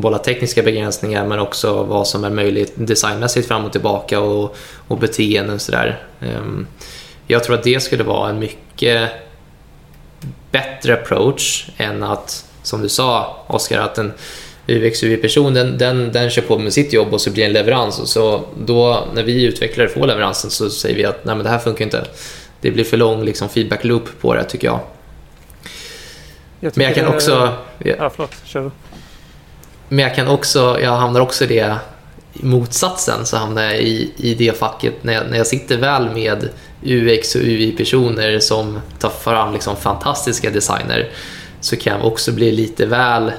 [0.00, 4.56] bolla tekniska begränsningar men också vad som är möjligt designmässigt fram och tillbaka och,
[4.88, 6.02] och beteenden och sådär.
[6.20, 6.66] Um,
[7.26, 9.10] jag tror att det skulle vara en mycket
[10.50, 14.12] bättre approach än att, som du sa Oskar, att en
[14.66, 17.52] UX UI-person den, den, den kör på med sitt jobb och så blir det en
[17.52, 18.00] leverans.
[18.00, 21.50] Och så då när vi utvecklare får leveransen så säger vi att Nej, men det
[21.50, 22.04] här funkar inte.
[22.60, 24.80] Det blir för lång liksom, feedback loop på det tycker jag.
[26.60, 27.52] jag men jag kan också...
[27.78, 28.32] Ja, förlåt.
[28.44, 28.70] Kör
[29.88, 31.76] men jag kan också, jag hamnar också i det
[32.32, 36.10] i motsatsen så hamnar jag i, i det facket när jag, när jag sitter väl
[36.10, 36.48] med
[36.82, 41.08] UX och UI-personer som tar fram liksom fantastiska designer
[41.60, 43.32] så kan jag också bli lite väl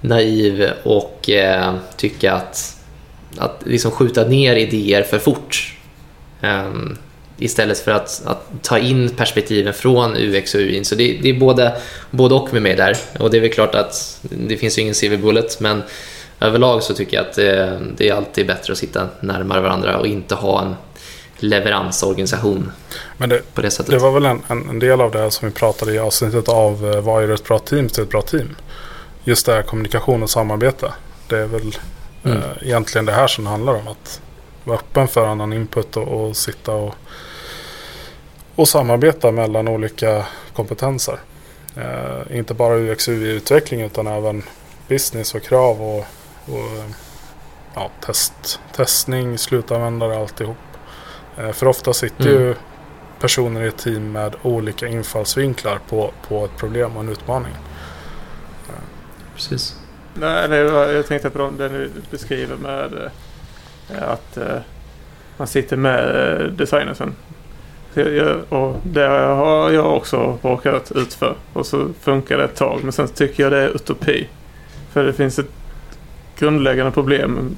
[0.00, 2.76] naiv och eh, tycka att,
[3.38, 5.76] att liksom skjuta ner idéer för fort.
[6.40, 6.98] Um,
[7.38, 10.84] istället för att, att, ta in perspektiven från UX och UI.
[10.84, 11.76] Så det, det, är både,
[12.10, 12.96] både och med mig där.
[13.18, 15.82] Och det är väl klart att det finns ju ingen silver bullet men
[16.40, 20.06] överlag så tycker jag att det, det är alltid bättre att sitta närmare varandra och
[20.06, 20.74] inte ha en
[21.36, 22.72] leveransorganisation
[23.16, 23.90] Men det, på det sättet.
[23.90, 27.00] Det var väl en, en, del av det som vi pratade i avsnittet av eh,
[27.00, 28.56] vad är ett bra team till ett bra team?
[29.24, 30.92] Just det här kommunikation och samarbete.
[31.28, 31.76] Det är väl
[32.24, 32.38] mm.
[32.38, 33.88] eh, egentligen det här som det handlar om.
[33.88, 34.20] Att
[34.64, 36.94] vara öppen för annan input och, och sitta och,
[38.54, 41.18] och samarbeta mellan olika kompetenser.
[41.76, 44.42] Eh, inte bara UX och UI-utveckling utan även
[44.88, 46.06] business och krav och,
[46.46, 46.90] och
[47.74, 50.56] ja, test, testning, slutanvändare, alltihop.
[51.38, 52.42] Eh, för ofta sitter mm.
[52.42, 52.54] ju
[53.20, 57.52] personer i ett team med olika infallsvinklar på, på ett problem och en utmaning.
[59.34, 59.76] Precis.
[60.14, 63.10] Nej, jag tänkte på det du beskriver med eh,
[64.00, 64.58] att eh,
[65.36, 67.14] man sitter med designersen.
[68.48, 71.34] Och det har jag också råkat ut för.
[71.52, 72.80] Och så funkar det ett tag.
[72.82, 74.28] Men sen tycker jag det är utopi.
[74.92, 75.50] För det finns ett
[76.38, 77.56] grundläggande problem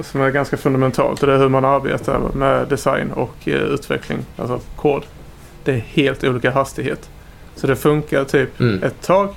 [0.00, 1.22] som är ganska fundamentalt.
[1.22, 5.02] Och det är hur man arbetar med design och eh, utveckling, alltså kod.
[5.64, 7.10] Det är helt olika hastighet.
[7.54, 8.82] Så det funkar typ mm.
[8.82, 9.34] ett tag.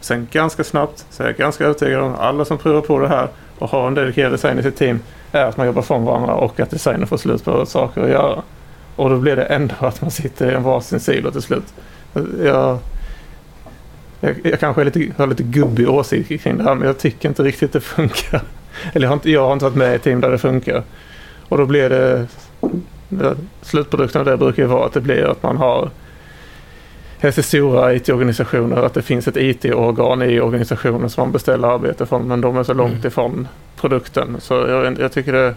[0.00, 3.28] Sen ganska snabbt så är jag ganska övertygad om alla som provar på det här
[3.60, 5.00] och ha en dedikerad design i sitt team
[5.32, 8.42] är att man jobbar från varandra och att designen får slut på saker att göra.
[8.96, 11.74] Och då blir det ändå att man sitter i en varsin silo till slut.
[12.44, 12.78] Jag,
[14.20, 17.28] jag, jag kanske är lite, har lite gubbig åsikt kring det här men jag tycker
[17.28, 18.42] inte riktigt det funkar.
[18.92, 20.82] Eller jag har, inte, jag har inte varit med i team där det funkar.
[21.48, 22.26] Och då blir det...
[23.62, 25.90] Slutprodukten av det brukar ju vara att det blir att man har
[27.20, 32.28] till stora IT-organisationer att det finns ett IT-organ i organisationen som man beställer arbete från
[32.28, 33.06] men de är så långt mm.
[33.06, 34.36] ifrån produkten.
[34.40, 35.54] Så jag, jag tycker det,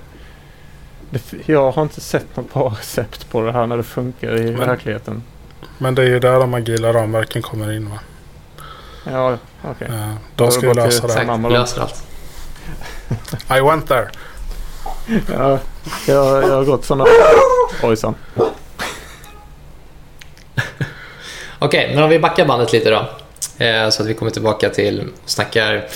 [1.09, 4.51] det, Jag har inte sett något bra recept på det här när det funkar i
[4.51, 5.23] men, verkligheten.
[5.77, 7.99] Men det är ju där de agila ramverken kommer in va?
[9.11, 9.87] Ja, okej.
[9.87, 9.97] Okay.
[9.97, 11.13] Ja, de ska ju lösa det.
[11.13, 12.03] Exakt, löser allt.
[13.57, 14.09] I went there.
[15.33, 15.59] ja,
[16.07, 17.05] jag, jag har gått sådana...
[17.83, 18.15] Ojsan.
[21.63, 23.05] Okej, okay, men om vi backar bandet lite då.
[23.65, 25.87] Eh, så att vi kommer tillbaka till snackar,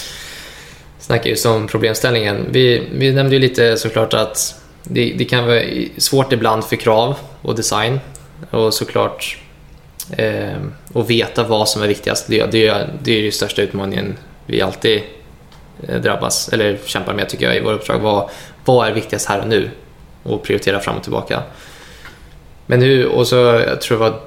[1.00, 2.46] snackar just om problemställningen.
[2.50, 5.62] Vi, vi nämnde ju lite såklart att det, det, kan vara
[5.98, 8.00] svårt ibland för krav och design
[8.50, 9.38] och såklart
[10.18, 10.58] eh,
[10.94, 12.28] att veta vad som är viktigast.
[12.28, 15.02] Det, det, det är ju största utmaningen vi alltid
[15.88, 18.00] eh, drabbas, eller kämpar med tycker jag i våra uppdrag.
[18.00, 18.30] Vad,
[18.66, 19.70] vad är viktigast här och nu?
[20.24, 21.44] Och prioritera fram och tillbaka.
[22.66, 24.27] Men nu, och så jag tror det var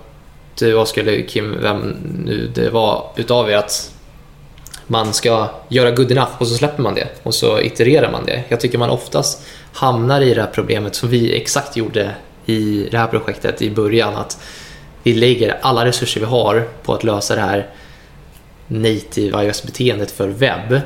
[0.61, 3.95] du Oskar eller Kim, vem nu det var utav er att
[4.87, 8.45] man ska göra good enough och så släpper man det och så itererar man det.
[8.49, 9.43] Jag tycker man oftast
[9.73, 12.15] hamnar i det här problemet som vi exakt gjorde
[12.47, 14.17] i det här projektet i början.
[14.17, 14.43] Att
[15.03, 17.67] vi lägger alla resurser vi har på att lösa det här
[18.67, 20.81] native iOS-beteendet för webb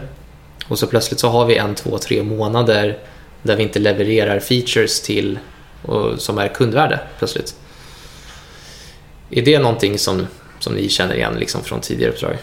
[0.68, 2.98] och så plötsligt så har vi en, två, tre månader
[3.42, 5.38] där vi inte levererar features till
[5.82, 7.56] och, som är kundvärde plötsligt.
[9.36, 10.26] Är det någonting som,
[10.58, 12.36] som ni känner igen liksom från tidigare uppdrag?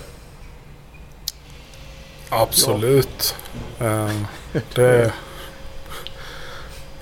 [2.29, 3.35] Absolut.
[3.77, 3.85] Ja.
[3.85, 4.11] Uh,
[4.75, 5.11] det...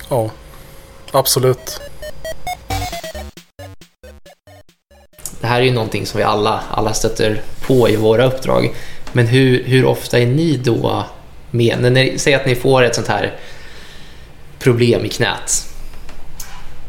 [0.09, 0.29] Ja,
[1.11, 1.81] absolut.
[5.41, 8.75] Det här är ju någonting som vi alla, alla stöter på i våra uppdrag.
[9.11, 11.05] Men hur, hur ofta är ni då
[11.51, 11.81] med?
[11.81, 13.39] När ni säger att ni får ett sånt här
[14.59, 15.68] problem i knät.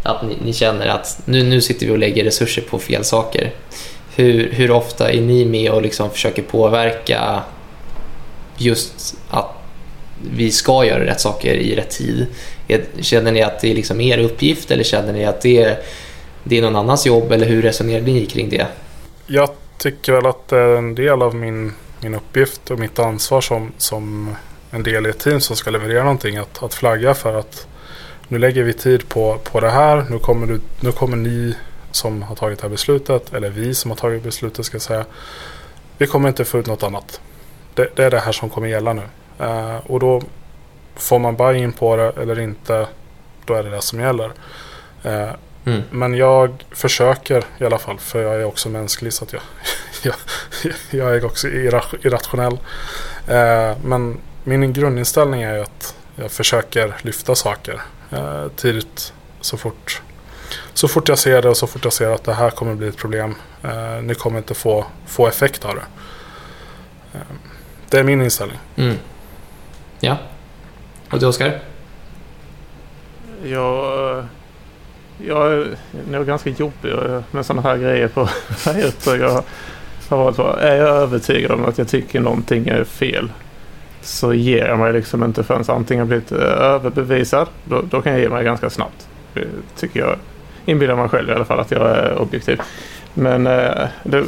[0.02, 3.52] Att ni, ni känner att nu, nu sitter vi och lägger resurser på fel saker.
[4.14, 7.42] hur, hur ofta är ni med och liksom försöker påverka
[8.56, 9.46] just att
[10.34, 12.26] vi ska göra rätt saker i rätt tid?
[13.00, 15.78] Känner ni att det är liksom er uppgift eller känner ni att det är,
[16.44, 18.66] det är någon annans jobb eller hur resonerar ni kring det?
[19.26, 23.40] Jag tycker väl att det är en del av min, min uppgift och mitt ansvar
[23.40, 24.36] som, som
[24.70, 27.66] en del i ett team som ska leverera någonting att, att flagga för att
[28.30, 30.06] nu lägger vi tid på, på det här.
[30.10, 31.54] Nu kommer, du, nu kommer ni
[31.90, 35.04] som har tagit det här beslutet, eller vi som har tagit beslutet ska jag säga.
[35.98, 37.20] Vi kommer inte få ut något annat.
[37.74, 39.02] Det, det är det här som kommer gälla nu.
[39.40, 40.22] Uh, och då
[40.96, 42.86] får man bara in på det eller inte,
[43.44, 44.32] då är det det som gäller.
[45.06, 45.30] Uh,
[45.64, 45.82] mm.
[45.90, 49.42] Men jag försöker i alla fall, för jag är också mänsklig så att jag,
[50.02, 50.14] jag,
[50.90, 52.52] jag är också irrationell.
[52.52, 57.80] Uh, men min grundinställning är att jag försöker lyfta saker
[58.56, 60.02] tidigt så fort
[60.74, 62.88] så fort jag ser det och så fort jag ser att det här kommer bli
[62.88, 63.34] ett problem.
[63.62, 65.82] Eh, ni kommer inte få, få effekt av det.
[67.12, 67.24] Eh,
[67.88, 68.58] det är min inställning.
[68.76, 68.96] Mm.
[70.00, 70.16] Ja.
[71.10, 71.60] Och du Oskar?
[73.44, 74.24] Jag,
[75.18, 75.76] jag är
[76.10, 76.94] nog ganska jobbig
[77.30, 78.20] med sådana här grejer på
[78.86, 79.44] uppdrag jag
[80.08, 80.56] har varit på.
[80.56, 83.32] Är jag övertygad om att jag tycker någonting är fel
[84.02, 87.48] så ger jag mig liksom inte förrän antingen blivit överbevisad.
[87.64, 89.08] Då, då kan jag ge mig ganska snabbt.
[89.34, 90.16] Det tycker jag
[90.64, 92.60] inbillar mig själv i alla fall att jag är objektiv.
[93.14, 94.24] Men eh, det,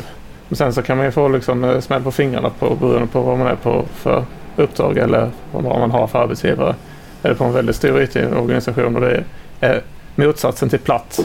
[0.50, 3.38] sen så kan man ju få liksom eh, smäll på fingrarna på beroende på vad
[3.38, 4.24] man är på för
[4.56, 6.74] uppdrag eller vad man har för arbetsgivare.
[7.22, 9.24] Är det på en väldigt stor IT-organisation och det
[9.60, 9.82] är
[10.14, 11.20] motsatsen till platt.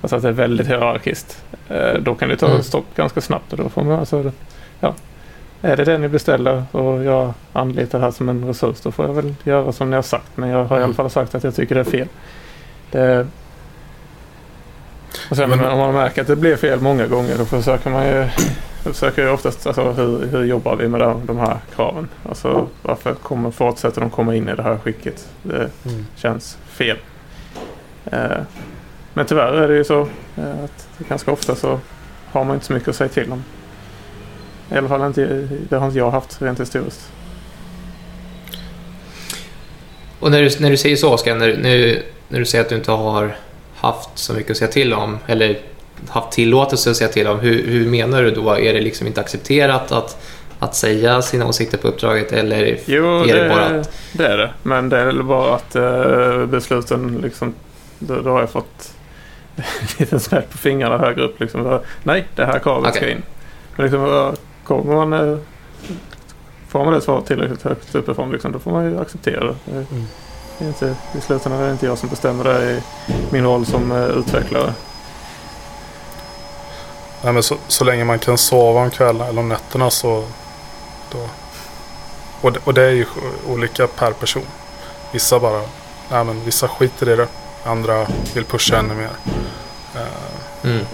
[0.00, 1.44] Alltså att det är väldigt hierarkiskt.
[1.68, 2.62] Eh, då kan det ta mm.
[2.62, 4.32] stopp ganska snabbt och då får man alltså,
[4.80, 4.94] ja.
[5.62, 9.06] Är det det ni beställer och jag anlitar det här som en resurs då får
[9.06, 10.36] jag väl göra som ni har sagt.
[10.36, 10.94] Men jag har i alla mm.
[10.94, 12.08] fall sagt att jag tycker det är fel.
[12.90, 13.26] Det,
[15.30, 18.06] och sen men, om man märker att det blir fel många gånger då försöker man
[18.06, 18.28] ju
[18.82, 22.08] försöker jag oftast, alltså, hur, hur jobbar vi med de, de här kraven?
[22.28, 25.28] Alltså varför kommer, fortsätter de komma in i det här skicket?
[25.42, 26.06] Det mm.
[26.16, 26.96] känns fel.
[28.04, 28.38] Eh,
[29.14, 30.00] men tyvärr är det ju så
[30.36, 31.80] eh, att ganska ofta så
[32.32, 33.44] har man inte så mycket att säga till om.
[34.72, 37.10] I alla fall inte, det har inte jag haft rent historiskt.
[40.20, 42.76] Och när du, när du säger så Oskar, när, när, när du säger att du
[42.76, 43.36] inte har
[43.76, 45.58] haft så mycket att säga till om eller
[46.08, 47.40] haft tillåtelse att säga till om.
[47.40, 48.58] Hur, hur menar du då?
[48.58, 50.22] Är det liksom inte accepterat att,
[50.58, 53.92] att säga sina åsikter på uppdraget eller jo, är det, det bara att...
[54.12, 54.50] det är det.
[54.62, 57.54] Men det är bara att uh, besluten liksom,
[57.98, 58.92] då, då har jag fått
[59.56, 59.64] en
[59.98, 61.40] liten smäll på fingrarna högre upp.
[61.40, 61.80] Liksom.
[62.02, 63.02] Nej, det här kravet okay.
[63.02, 63.22] ska in.
[63.76, 64.34] Men liksom,
[64.76, 65.38] kommer man, uh,
[66.68, 69.54] får man det svaret tillräckligt högt uppifrån liksom, då får man ju acceptera det.
[69.72, 70.06] Mm
[70.66, 72.82] inte, I slutändan är det inte jag som bestämmer det i
[73.30, 74.74] min roll som uh, utvecklare.
[77.22, 80.24] Nej, men så, så länge man kan sova om kvällarna eller om nätterna så...
[81.12, 81.28] Då,
[82.40, 83.06] och, det, och det är ju
[83.48, 84.46] olika per person.
[85.12, 85.60] Vissa bara...
[86.10, 87.28] Nej, men vissa skiter i det.
[87.64, 89.10] Andra vill pusha ännu mer.
[89.96, 90.84] Uh, mm.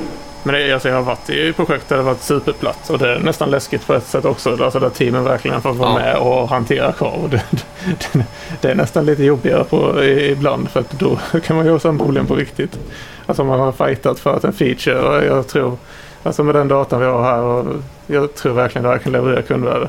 [0.47, 3.19] Men det, alltså jag har varit i projekt där det varit superplatt och det är
[3.19, 4.65] nästan läskigt på ett sätt också.
[4.65, 5.95] Alltså där teamen verkligen får vara ja.
[5.99, 7.29] med och hantera krav.
[7.31, 7.43] Det,
[8.13, 8.25] det,
[8.61, 12.27] det, är nästan lite jobbigare på, ibland för att då kan man ju ha problem
[12.27, 12.79] på riktigt.
[13.27, 15.77] Alltså man har fightat för att en feature och jag tror,
[16.23, 17.67] alltså med den datan vi har här och
[18.07, 19.89] jag tror verkligen att det kan leverera kundvärde.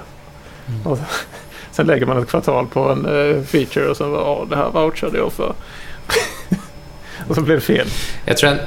[0.67, 0.87] Mm.
[0.87, 0.99] Och
[1.71, 5.17] sen lägger man ett kvartal på en uh, feature och så bara, det här vouchade
[5.17, 5.53] jag för.
[7.27, 7.87] och så blir det fel.
[8.25, 8.59] Jag tror en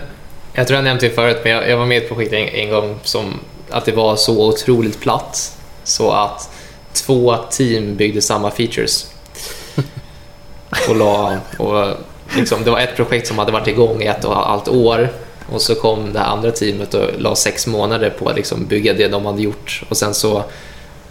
[0.52, 2.48] jag tror jag nämnt det förut, men jag, jag var med i ett projekt en,
[2.48, 6.50] en, gång som att det var så otroligt platt så att
[6.92, 9.06] två team byggde samma features.
[10.88, 11.96] och la, och
[12.36, 15.08] liksom, det var ett projekt som hade varit igång i ett och ett halvt år
[15.52, 19.08] och så kom det andra teamet och la sex månader på att liksom bygga det
[19.08, 20.44] de hade gjort och sen så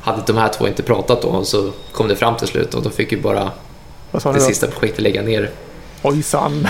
[0.01, 2.83] hade de här två inte pratat då och så kom det fram till slut och
[2.83, 3.51] då fick ju bara
[4.11, 5.51] det sista projektet lägga ner.
[6.01, 6.67] Ojsan!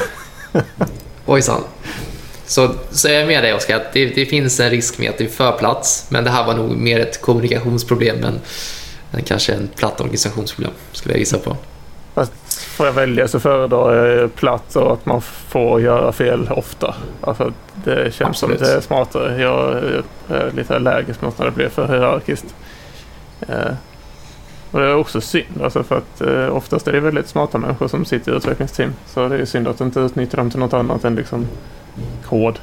[1.25, 1.62] Ojsan.
[2.49, 5.17] Så, så är jag med dig Oskar, att det, det, finns en risk med att
[5.17, 8.39] det är för plats, men det här var nog mer ett kommunikationsproblem än,
[9.12, 11.57] än kanske en platt organisationsproblem, skulle jag gissa på.
[12.13, 16.95] Fast får jag välja så föredrar jag platt och att man får göra fel ofta.
[17.21, 18.59] Alltså, det känns Absolut.
[18.59, 19.41] som det är smartare.
[19.41, 19.77] Jag
[20.29, 22.55] är lite allergisk mot när det blir för hierarkiskt.
[24.71, 27.88] Och det är också synd, alltså för att eh, oftast är det väldigt smarta människor
[27.88, 28.93] som sitter i utvecklingsteam.
[29.08, 31.47] Så det är synd att inte utnyttja dem till något annat än liksom
[32.25, 32.60] kod.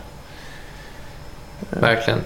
[1.73, 1.81] Eh.
[1.81, 2.19] Verkligen.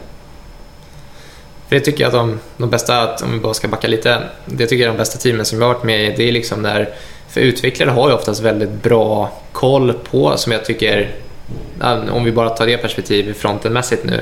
[1.68, 4.66] För det tycker jag att de, de bästa, om vi bara ska backa lite, det
[4.66, 6.88] tycker jag de bästa teamen som jag har varit med i, det är liksom där,
[7.28, 11.10] för utvecklare har ju oftast väldigt bra koll på, som jag tycker,
[12.10, 14.20] om vi bara tar det perspektivet frontenmässigt nu,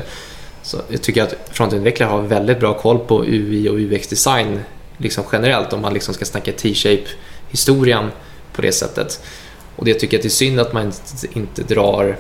[0.63, 4.61] Så jag tycker att frontutvecklare har väldigt bra koll på UI och UX-design
[4.99, 8.11] liksom generellt om man liksom ska snacka T-shape-historien
[8.53, 9.21] på det sättet.
[9.77, 12.17] Och det tycker jag det är synd att man inte, inte drar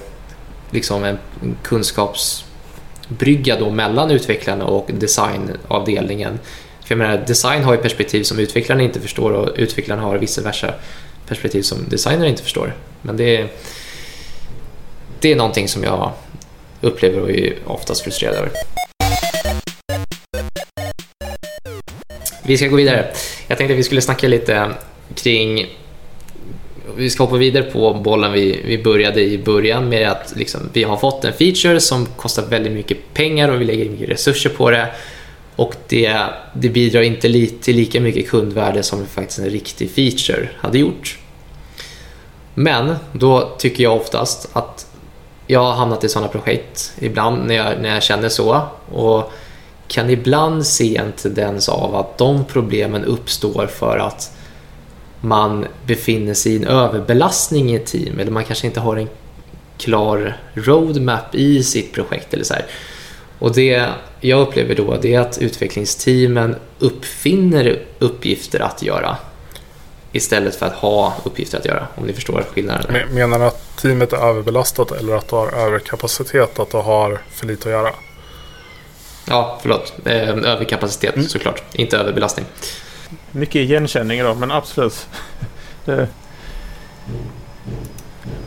[0.70, 1.18] liksom en
[1.62, 6.38] kunskapsbrygga då mellan utvecklarna och designavdelningen.
[6.84, 10.42] För jag menar, design har ju perspektiv som utvecklarna inte förstår och utvecklarna har vice
[10.42, 10.74] versa
[11.26, 12.74] perspektiv som designer inte förstår.
[13.02, 13.48] Men det är,
[15.20, 16.12] det är någonting som jag
[16.80, 18.50] upplever och är oftast frustrerad över.
[22.48, 23.06] Vi ska gå vidare.
[23.46, 24.70] Jag tänkte att vi skulle snacka lite
[25.14, 25.66] kring
[26.96, 30.82] vi ska hoppa vidare på bollen vi, vi började i början med att liksom, vi
[30.82, 34.70] har fått en feature som kostar väldigt mycket pengar och vi lägger mycket resurser på
[34.70, 34.88] det.
[35.56, 36.16] Och det,
[36.52, 41.18] det bidrar inte li, till lika mycket kundvärde som faktiskt en riktig feature hade gjort.
[42.54, 44.87] Men då tycker jag oftast att
[45.46, 49.32] jag har hamnat i sådana projekt ibland när jag, när jag känner så och
[49.88, 54.33] kan ibland se en tendens av att de problemen uppstår för att
[55.20, 59.09] man befinner sig i en överbelastning i ett team eller man kanske inte har en
[59.79, 62.66] klar roadmap i sitt projekt eller så här.
[63.38, 63.87] Och det
[64.20, 69.16] jag upplever då det är att utvecklingsteamen uppfinner uppgifter att göra
[70.12, 73.14] istället för att ha uppgifter att göra, om ni förstår skillnaden.
[73.14, 77.46] Menar du att teamet är överbelastat eller att du har överkapacitet, att du har för
[77.46, 77.90] lite att göra?
[79.28, 79.92] Ja, förlåt.
[80.04, 81.28] Eh, överkapacitet mm.
[81.28, 82.46] såklart, inte överbelastning.
[83.30, 85.08] Mycket igenkänning då, men absolut.
[85.84, 86.08] det...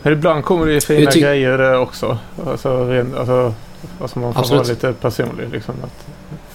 [0.03, 2.17] Men ibland kommer det ju fina grejer där också.
[2.47, 3.53] Alltså, ren, alltså,
[4.01, 4.63] alltså man får absolut.
[4.63, 5.49] vara lite personlig.
[5.51, 6.07] Liksom, att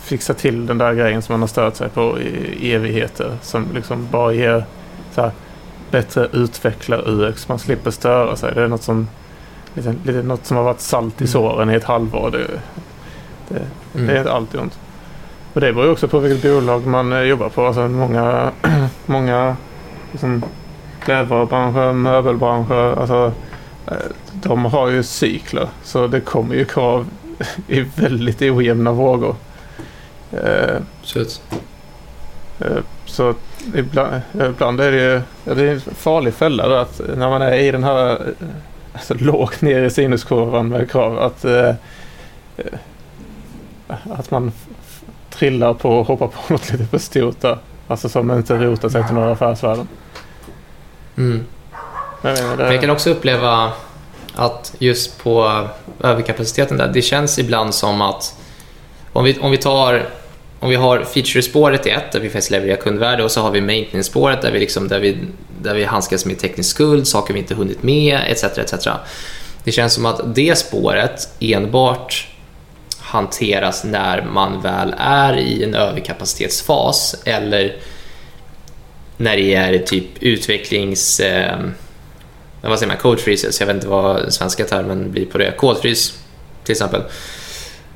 [0.02, 3.36] fixa till den där grejen som man har stört sig på i evigheter.
[3.42, 4.64] Som liksom bara ger
[5.14, 5.30] så här,
[5.90, 7.48] bättre utvecklar-UX.
[7.48, 8.54] Man slipper störa sig.
[8.54, 9.08] Det är något som,
[9.74, 11.32] lite, lite, något som har varit salt i mm.
[11.32, 12.30] såren i ett halvår.
[12.30, 12.60] Det,
[13.48, 14.06] det, mm.
[14.06, 14.78] det är alltid ont.
[15.52, 17.66] Och det beror också på vilket bolag man eh, jobbar på.
[17.66, 18.52] Alltså många,
[19.06, 19.56] många
[20.12, 20.44] liksom,
[21.04, 22.98] klädvarubranschen, möbelbranschen.
[22.98, 23.32] Alltså,
[23.86, 23.96] eh,
[24.32, 25.68] de har ju cykler.
[25.82, 27.06] Så det kommer ju krav
[27.68, 29.36] i väldigt ojämna vågor.
[30.32, 30.76] Eh,
[32.58, 33.34] eh, så
[33.74, 35.20] ibland, ibland är det ju
[35.54, 38.18] det är en farlig fälla då, att när man är i den här
[38.92, 41.74] alltså, lågt ner i sinuskurvan med krav att, eh,
[43.88, 44.52] att man
[45.30, 47.58] trillar på och hoppar på något lite för stort där.
[47.88, 49.88] Alltså som inte rotar sig till några affärsvärden.
[51.16, 51.44] Mm.
[52.22, 52.72] Men, det...
[52.72, 53.72] jag kan också uppleva
[54.34, 55.66] att just på
[56.00, 58.34] överkapaciteten där, det känns ibland som att
[59.12, 60.08] om vi, om vi tar
[60.60, 63.60] om vi har feature-spåret i ett där vi faktiskt levererar kundvärde och så har vi
[63.60, 65.18] maintenance-spåret där vi, liksom, där, vi,
[65.62, 68.44] där vi handskas med teknisk skuld, saker vi inte hunnit med etc.
[68.44, 68.88] etc.
[69.64, 72.28] Det känns som att det spåret enbart
[73.16, 77.76] hanteras när man väl är i en överkapacitetsfas eller
[79.16, 81.20] när det är typ utvecklings...
[81.20, 81.58] Eh,
[82.60, 82.96] vad säger man?
[82.96, 83.60] Code freezes.
[83.60, 85.52] Jag vet inte vad svenska termen blir på det.
[85.56, 86.18] Kodfrys
[86.64, 87.02] till exempel.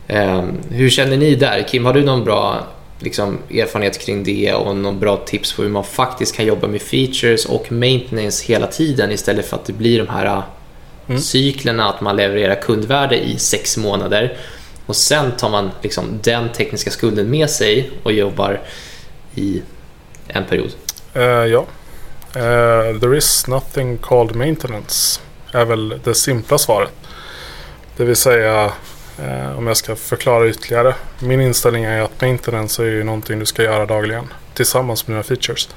[0.09, 1.63] Eh, hur känner ni där?
[1.63, 2.67] Kim, har du någon bra
[2.99, 6.83] liksom, erfarenhet kring det och någon bra tips på hur man faktiskt kan jobba med
[6.83, 10.43] features och maintenance hela tiden istället för att det blir de här
[11.09, 11.21] mm.
[11.21, 14.37] cyklerna att man levererar kundvärde i sex månader
[14.91, 18.61] och sen tar man liksom den tekniska skulden med sig och jobbar
[19.35, 19.63] i
[20.29, 20.71] en period.
[21.17, 21.67] Uh, ja.
[22.37, 25.21] Uh, there is nothing called maintenance.
[25.53, 26.93] är väl det simpla svaret.
[27.97, 28.73] Det vill säga,
[29.21, 30.95] uh, om jag ska förklara ytterligare.
[31.19, 35.23] Min inställning är att maintenance är ju någonting du ska göra dagligen tillsammans med dina
[35.23, 35.69] features.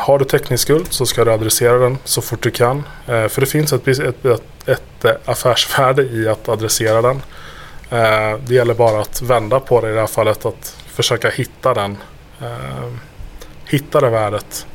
[0.00, 2.82] har du teknisk skuld så ska du adressera den så fort du kan.
[3.06, 7.22] för det finns ett, ett, ett, ett affärsvärde i att adressera den.
[7.90, 10.46] Eh, det gäller bara att vända på det i det här fallet.
[10.46, 11.96] Att försöka hitta den.
[12.42, 12.90] Eh,
[13.66, 14.66] hitta det värdet.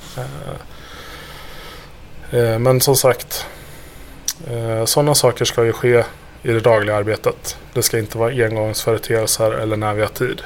[2.32, 3.45] Eh, men som sagt.
[4.86, 6.04] Sådana saker ska ju ske
[6.43, 7.58] i det dagliga arbetet.
[7.74, 10.41] Det ska inte vara engångsföreteelser eller när vi har tid.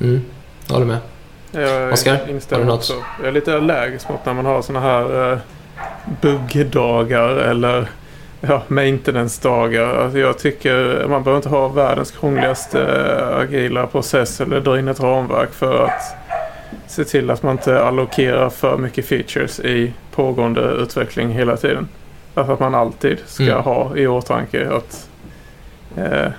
[0.00, 0.24] Mm,
[0.66, 0.98] jag håller med.
[1.50, 2.18] Jag Oskar,
[2.50, 2.78] har du något?
[2.78, 2.92] Också.
[3.18, 5.38] Jag är lite allergisk mot när man har sådana här eh,
[6.20, 7.90] buggdagar eller
[8.40, 9.94] ja, maintenance-dagar.
[9.94, 14.88] Alltså jag tycker man behöver inte ha världens krångligaste äh, agila process eller dra in
[14.88, 16.02] ett ramverk för att
[16.86, 21.88] se till att man inte allokerar för mycket features i pågående utveckling hela tiden.
[22.34, 23.62] Alltså att man alltid ska mm.
[23.62, 25.08] ha i åtanke att
[25.96, 26.30] eh,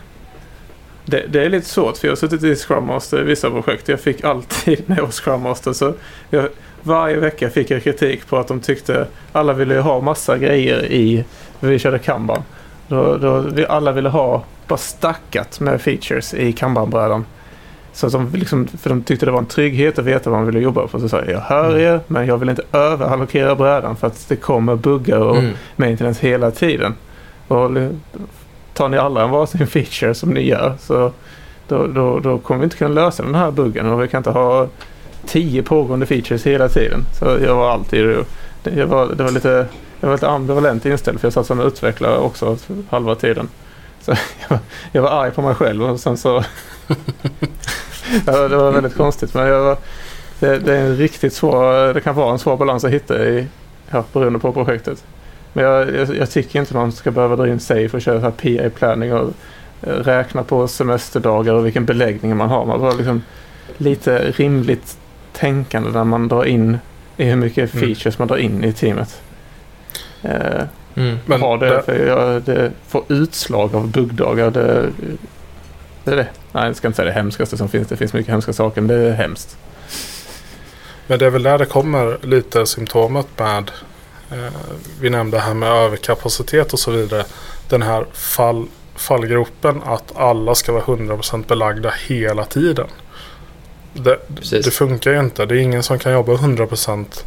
[1.06, 3.88] det, det, är lite svårt för jag har suttit i Scrum Master i vissa projekt.
[3.88, 5.93] Jag fick alltid när jag var Scrum Master så
[6.30, 6.50] jag,
[6.84, 11.24] varje vecka fick jag kritik på att de tyckte alla ville ha massa grejer i
[11.60, 12.41] vi körde kanban.
[12.88, 17.26] Då, då vi alla ville ha bara stackat med features i Kanban-brädan.
[17.93, 20.60] Så som liksom, för de tyckte det var en trygghet att veta vad man ville
[20.60, 20.99] jobba på.
[20.99, 21.82] Så sa jag, jag hör Mm.
[21.82, 25.51] er men jag vill inte överallokera brädan för att det kommer buggar och Mm.
[25.76, 26.93] maintenance hela tiden.
[27.47, 27.70] Och
[28.74, 31.12] tar ni alla en varsin feature som ni gör så
[31.68, 34.30] då, då, då kommer vi inte kunna lösa den här buggen och vi kan inte
[34.32, 34.68] ha
[35.26, 36.99] tio pågående features hela tiden.
[37.20, 38.16] Så jag var alltid
[38.64, 39.66] jag var, det var lite
[40.00, 42.58] jag var lite ambivalent inställd för jag satt som utvecklare också
[42.89, 43.50] halva tiden.
[44.02, 44.60] Så jag var,
[44.91, 46.43] jag var arg på mig själv och sen så...
[48.26, 49.78] ja, det var väldigt konstigt men jag var,
[50.39, 53.47] det, det är en riktigt svår, det kan vara en svår balans att hitta i,
[53.89, 55.04] ja, beroende på projektet.
[55.54, 58.26] Men jag, jag, jag tycker inte man ska behöva dra in safe och köra så
[58.26, 59.34] här PA-planning och
[59.82, 62.66] eh, räkna på semesterdagar och vilken beläggning man har.
[62.66, 63.24] Man har liksom
[63.78, 64.97] lite rimligt
[65.34, 66.78] tänkande när man drar in
[67.18, 67.86] i hur mycket Mm.
[67.86, 69.22] features man drar in i teamet.
[70.22, 70.63] Eh,
[70.95, 71.17] Mm.
[71.26, 74.51] Men ha det, för jag, det får utslag av buggdagar.
[74.51, 74.89] Det,
[76.03, 76.28] det är det.
[76.51, 77.88] Nej, jag ska inte säga det hemskaste som finns.
[77.88, 79.57] Det finns mycket hemska saker, men det är hemskt.
[81.07, 83.72] Men det är väl där det kommer lite symptomet med.
[84.32, 84.53] Eh,
[85.01, 87.26] vi nämnde här med överkapacitet och så vidare.
[87.70, 92.88] Den här fall, fallgropen att alla ska vara 100% belagda hela tiden.
[93.93, 94.17] Det,
[94.51, 95.45] det funkar ju inte.
[95.45, 97.24] Det är ingen som kan jobba 100%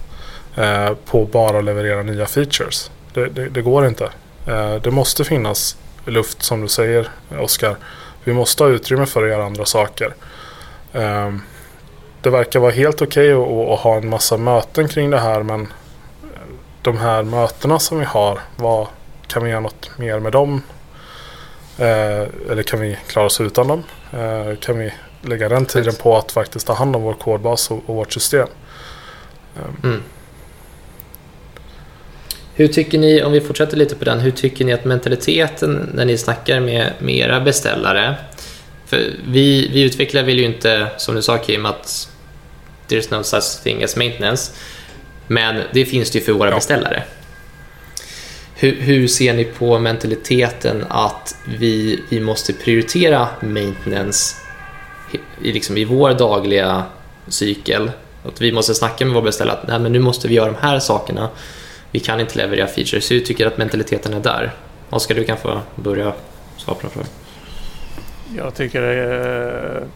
[0.57, 2.91] eh, på bara leverera nya features.
[3.15, 4.11] Det, det, det går inte.
[4.47, 7.09] Eh, det måste finnas luft som du säger
[7.41, 7.77] Oskar.
[8.25, 10.15] Vi måste ha utrymme för att göra andra saker.
[10.93, 11.41] Ehm,
[12.23, 15.69] det verkar vara helt okej att, att ha en massa möten kring det här men
[16.83, 18.87] de här mötena som vi har, vad,
[19.27, 20.63] kan vi göra något mer med dem?
[21.79, 23.83] Eh, eller kan vi klara oss utan dem?
[24.13, 24.93] Eh, kan vi
[25.23, 28.49] lägga den tiden på att faktiskt ta hand om vår kodbas och, och vårt system?
[29.83, 30.03] Mm.
[32.55, 36.05] Hur tycker ni, om vi fortsätter lite på den, hur tycker ni att mentaliteten när
[36.05, 38.15] ni snackar med, med era beställare?
[38.87, 42.09] För vi, vi utvecklare vill ju inte, som du sa Kim, att
[42.89, 44.53] there's no such thing as maintenance.
[45.27, 46.57] Men det finns det ju för våra Ja.
[46.57, 47.03] beställare.
[48.55, 54.37] Hur, hur ser ni på mentaliteten att vi, vi måste prioritera maintenance
[55.43, 56.85] i, liksom i vår dagliga
[57.29, 57.91] cykel?
[58.25, 60.57] Att vi måste snacka med vår beställare att Nej, men nu måste vi göra de
[60.61, 61.29] här sakerna.
[61.93, 63.11] Vi kan inte leverera features.
[63.11, 64.53] Hur tycker du att mentaliteten är där?
[64.91, 66.13] Oskar, du kan få börja
[66.57, 67.09] svara på den frågan.
[68.37, 69.89] Jag tycker det är eh,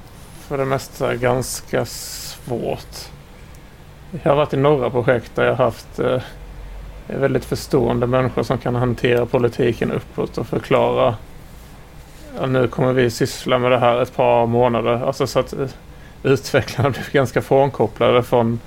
[0.48, 2.96] för det mesta ganska svårt.
[4.22, 6.22] Jag har varit i några projekt där jag har haft eh,
[7.06, 11.14] väldigt förstående människor som kan hantera politiken uppåt och förklara
[12.40, 15.06] ja, nu kommer vi syssla med det här ett par månader.
[15.06, 15.68] Alltså så att eh,
[16.22, 18.60] utvecklarna blev ganska frånkopplade från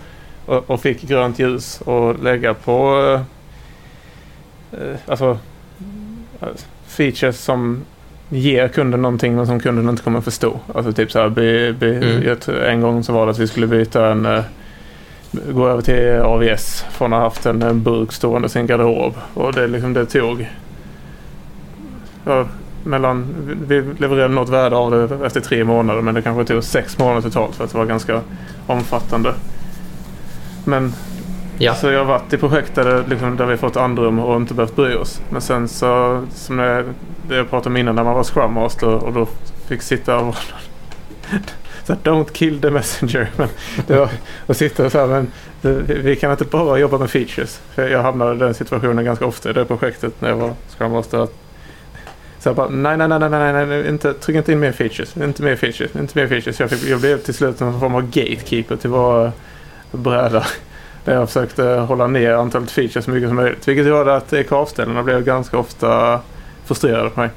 [0.49, 3.01] och, och fick grönt ljus och lägga på
[4.73, 5.37] eh, eh, alltså
[6.41, 6.47] eh,
[6.87, 7.81] features som
[8.29, 10.59] ger kunden någonting men som kunden inte kommer förstå.
[10.75, 12.63] Alltså typ så här, by, by, Mm.
[12.65, 14.43] en gång så var det att vi skulle byta en eh,
[15.31, 19.13] gå över till AVS från att ha haft en, en burk stående i sin garderob.
[19.33, 20.49] Och det, liksom, det tog
[22.25, 22.47] ja,
[22.83, 23.27] mellan,
[23.67, 27.21] vi levererade något värde av det efter tre månader men det kanske tog sex månader
[27.21, 28.21] totalt för att det var ganska
[28.67, 29.33] omfattande.
[30.69, 30.93] Men
[31.61, 31.75] Ja.
[31.75, 34.75] så jag har varit i projekt där, liksom, där vi fått andrum och inte behövt
[34.75, 35.21] bry oss.
[35.29, 36.85] Men sen så, som det,
[37.27, 39.27] det jag pratade om innan när man var Scrum Master och då
[39.67, 40.35] fick sitta och
[41.83, 43.31] så här, don't kill the messenger.
[43.37, 43.47] Men
[43.87, 44.09] det var,
[44.45, 47.61] och sitta och så här, men det, vi kan inte bara jobba med features.
[47.75, 50.91] För jag hamnade i den situationen ganska ofta i det projektet när jag var Scrum
[50.91, 51.27] Master.
[52.39, 54.71] Så jag bara, nej, nej, nej, nej, nej, nej, nej inte, tryck inte in mer
[54.71, 56.59] features, inte mer features, inte mer features.
[56.59, 59.31] Jag, fick, jag blev till slut en form av gatekeeper till vår
[59.91, 60.45] bräda.
[61.05, 63.67] Där jag försökte hålla ner antalet features så mycket som möjligt.
[63.67, 66.21] Vilket gjorde att EKF-ställena blev ganska ofta
[66.65, 67.29] frustrerade på mig.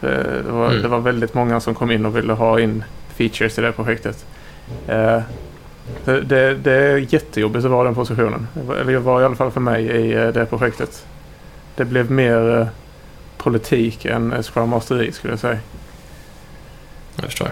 [0.00, 0.82] Det var, Mm.
[0.82, 2.84] det var väldigt många som kom in och ville ha in
[3.16, 4.26] features i det projektet.
[4.88, 5.20] Eh,
[6.04, 8.48] det, det, är jättejobbigt att vara i den positionen.
[8.80, 11.06] Eller var i alla fall för mig i eh, det projektet.
[11.76, 12.66] Det blev mer eh,
[13.38, 15.58] politik än Scrum Masteri skulle jag säga.
[17.16, 17.48] Jag förstår.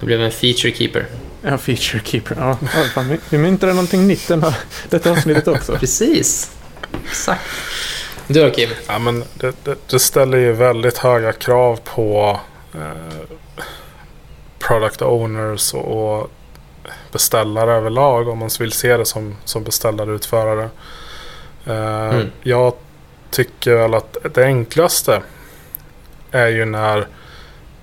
[0.00, 1.06] Det blev en feature keeper.
[1.44, 2.36] Ja, feature keeper.
[2.38, 4.54] Ja, ja, fan, vi, myntade någonting nytt den här,
[4.88, 5.76] detta avsnittet också.
[5.78, 6.50] Precis.
[7.04, 7.42] Exakt.
[8.26, 8.70] Du då Kim?
[8.86, 12.40] Ja, men det, det, det ställer ju väldigt höga krav på
[12.74, 13.36] eh,
[14.58, 16.30] product owners och, och
[17.12, 20.68] beställare överlag om man vill se det som, som beställare och utförare.
[21.66, 22.30] Eh, Mm.
[22.42, 22.72] Jag
[23.30, 25.22] tycker väl att det enklaste
[26.30, 27.06] är ju när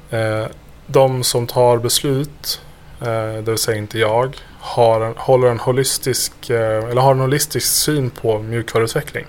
[0.10, 0.46] eh,
[0.88, 2.62] de som tar beslut,
[3.06, 7.68] det vill säga inte jag, har en, håller en holistisk, eh, eller har en holistisk
[7.74, 9.26] syn på mjukvaruutveckling.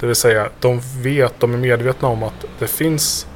[0.00, 3.26] Det vill säga, de vet, de är medvetna om att det finns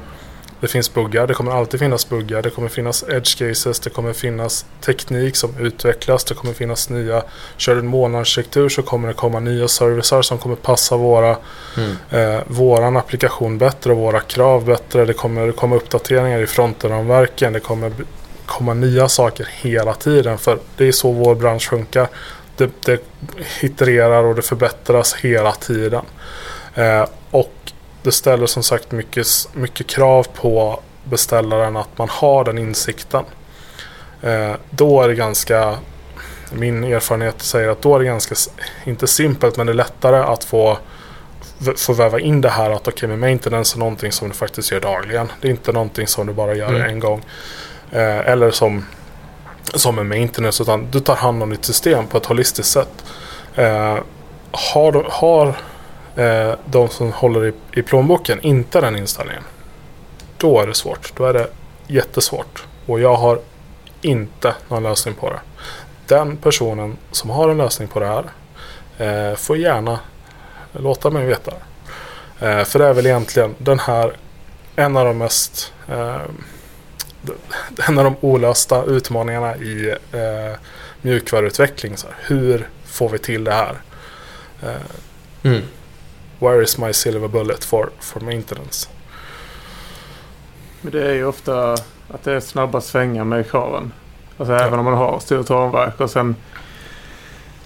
[0.61, 4.13] det finns buggar, det kommer alltid finnas buggar, det kommer finnas edge cases, det kommer
[4.13, 7.23] finnas teknik som utvecklas, det kommer finnas nya...
[7.57, 11.37] Kör du en månadsarkitektur så kommer det komma nya servicer som kommer passa våra,
[11.77, 11.95] mm.
[12.09, 15.05] eh, våran applikation bättre och våra krav bättre.
[15.05, 17.91] Det kommer komma uppdateringar i frontenramverken, det kommer
[18.51, 22.07] komma nya saker hela tiden för det är så vår bransch funkar.
[22.57, 23.03] Det, det
[23.61, 26.05] itererar och det förbättras hela tiden.
[26.75, 27.53] Eh, och
[28.03, 33.23] det ställer som sagt mycket, mycket krav på beställaren att man har den insikten.
[34.21, 35.77] Eh, då är det ganska,
[36.51, 38.35] min erfarenhet säger att då är det ganska,
[38.83, 40.77] inte simpelt men det är lättare att få
[41.75, 44.71] få väva in det här att okej okay, med maintenance är någonting som du faktiskt
[44.71, 45.31] gör dagligen.
[45.41, 46.81] Det är inte någonting som du bara gör mm.
[46.81, 47.21] en gång.
[47.91, 48.85] Eh, eller som,
[49.73, 53.03] som en maintenance utan du tar hand om ditt system på ett holistiskt sätt.
[53.55, 53.97] Eh,
[54.51, 55.47] har, har
[56.15, 59.43] eh, de som håller i, i plånboken inte den inställningen.
[60.37, 61.13] Då är det svårt.
[61.15, 61.47] Då är det
[61.87, 62.65] jättesvårt.
[62.85, 63.39] Och jag har
[64.01, 65.39] inte någon lösning på det.
[66.07, 68.25] Den personen som har en lösning på det här
[68.97, 69.99] eh, får gärna
[70.71, 71.51] låta mig veta.
[72.39, 74.15] Eh, för det är väl egentligen den här
[74.75, 76.21] en av de mest eh,
[77.87, 80.59] en av de olösta utmaningarna i eh,
[81.01, 81.97] mjukvaruutveckling.
[81.97, 82.15] Så här.
[82.21, 83.75] Hur får vi till det här?
[84.63, 84.69] Eh,
[85.43, 85.61] mm.
[86.39, 88.89] Where is my silver bullet for, for maintenance?
[90.81, 91.73] Men det är ju ofta
[92.07, 93.91] att det är snabba svängar med kraven.
[94.37, 94.59] Alltså ja.
[94.59, 96.35] även om man har stort ramverk och sen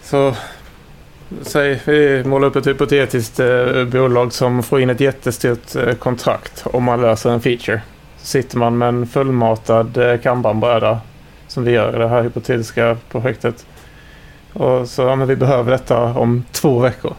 [0.03, 0.35] så
[1.41, 6.63] Säg vi målar upp ett hypotetiskt eh, bolag som får in ett jättestort eh, kontrakt
[6.65, 7.81] om man löser en feature.
[8.25, 10.99] Sitter man med en fullmatad eh, kanbanbräda
[11.47, 13.65] som vi gör i det här hypotetiska projektet.
[14.53, 17.13] Och så, ja men vi behöver detta om två veckor.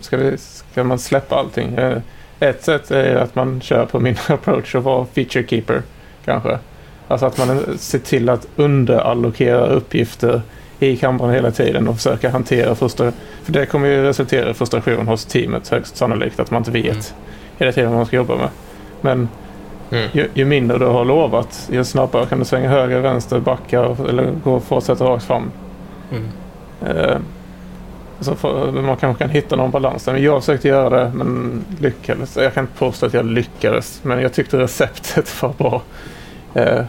[0.00, 0.36] Ska vi
[0.74, 1.74] kan man släppa allting.
[1.74, 1.98] Eh,
[2.40, 5.82] ett sätt är att man kör på min approach och vara feature keeper
[6.24, 6.58] kanske.
[7.08, 10.42] Alltså att man ser till att underallokera uppgifter
[10.78, 13.14] i kameran hela tiden och försöka hantera frustration.
[13.42, 16.92] För det kommer ju resultera i frustration hos teamet högst sannolikt att man inte vet
[16.92, 17.02] mm.
[17.58, 18.48] hela tiden vad man ska jobba med.
[19.00, 19.28] Men
[19.94, 20.08] mm.
[20.12, 24.30] ju, ju, mindre du har lovat, ju snabbare kan du svänga höger, vänster, backa eller
[24.44, 25.50] gå och fortsätta rakt fram.
[26.10, 26.96] Mm.
[26.96, 27.18] Uh,
[28.20, 30.16] så för, man kanske kan hitta någon balans där.
[30.16, 32.36] Jag försökte göra det men lyckades.
[32.36, 34.00] Jag kan inte påstå att jag lyckades.
[34.02, 35.82] Men jag tyckte receptet var bra.
[36.54, 36.84] Eh,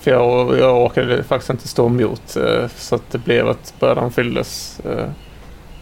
[0.00, 2.36] för jag, jag orkade faktiskt inte stå emot.
[2.36, 5.06] Eh, så att det blev att bördan fylldes eh,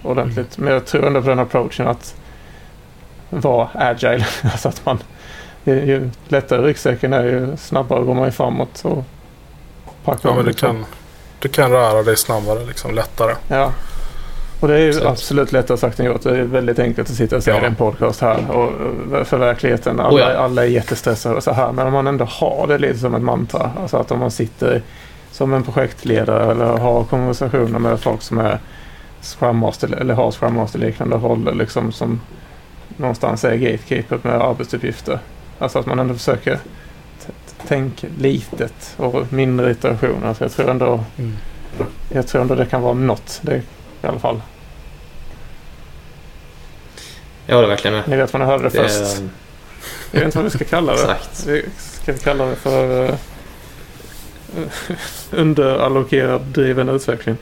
[0.02, 0.58] ordentligt.
[0.58, 2.14] Men jag tror ändå på den approachen att
[3.30, 4.26] vara agile.
[4.42, 4.98] alltså att man,
[5.64, 8.82] ju, ju lättare ryggsäcken är ju snabbare går man ju framåt.
[8.84, 9.04] Och
[10.04, 10.84] ja, men du kan,
[11.38, 13.34] du kan röra dig snabbare, liksom lättare.
[13.48, 13.72] Ja,
[14.64, 16.22] och det är ju absolut lättare sagt än gjort.
[16.22, 17.66] Det är väldigt enkelt att sitta och säga ja.
[17.66, 18.50] en podcast här.
[18.50, 18.72] Och
[19.26, 20.38] för verkligheten, alla, oh ja.
[20.38, 21.72] alla är jättestressade och så här.
[21.72, 23.70] Men om man ändå har det lite som ett mantra.
[23.82, 24.82] Alltså att om man sitter
[25.32, 28.58] som en projektledare eller har konversationer med folk som är
[29.20, 32.20] Scrum Master eller har Scrum Master liknande roller liksom som
[32.96, 35.18] någonstans är gatekeeper med arbetsuppgifter.
[35.58, 36.58] Alltså att man ändå försöker
[37.66, 40.28] tänka litet och mindre iterationer.
[40.28, 41.36] Alltså jag tror ändå mm.
[42.12, 43.40] jag tror ändå det kan vara något.
[43.42, 43.62] Det
[44.02, 44.40] i alla fall.
[47.46, 48.08] Jag håller verkligen med.
[48.08, 49.22] Ni vet vad ni hörde det, det först.
[50.10, 51.02] Jag vet inte vad vi ska kalla det.
[51.02, 51.46] Exakt.
[52.02, 53.14] Ska vi kalla det för uh,
[55.30, 57.36] underallokerad driven utveckling?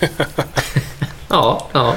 [1.28, 1.94] ja, ja.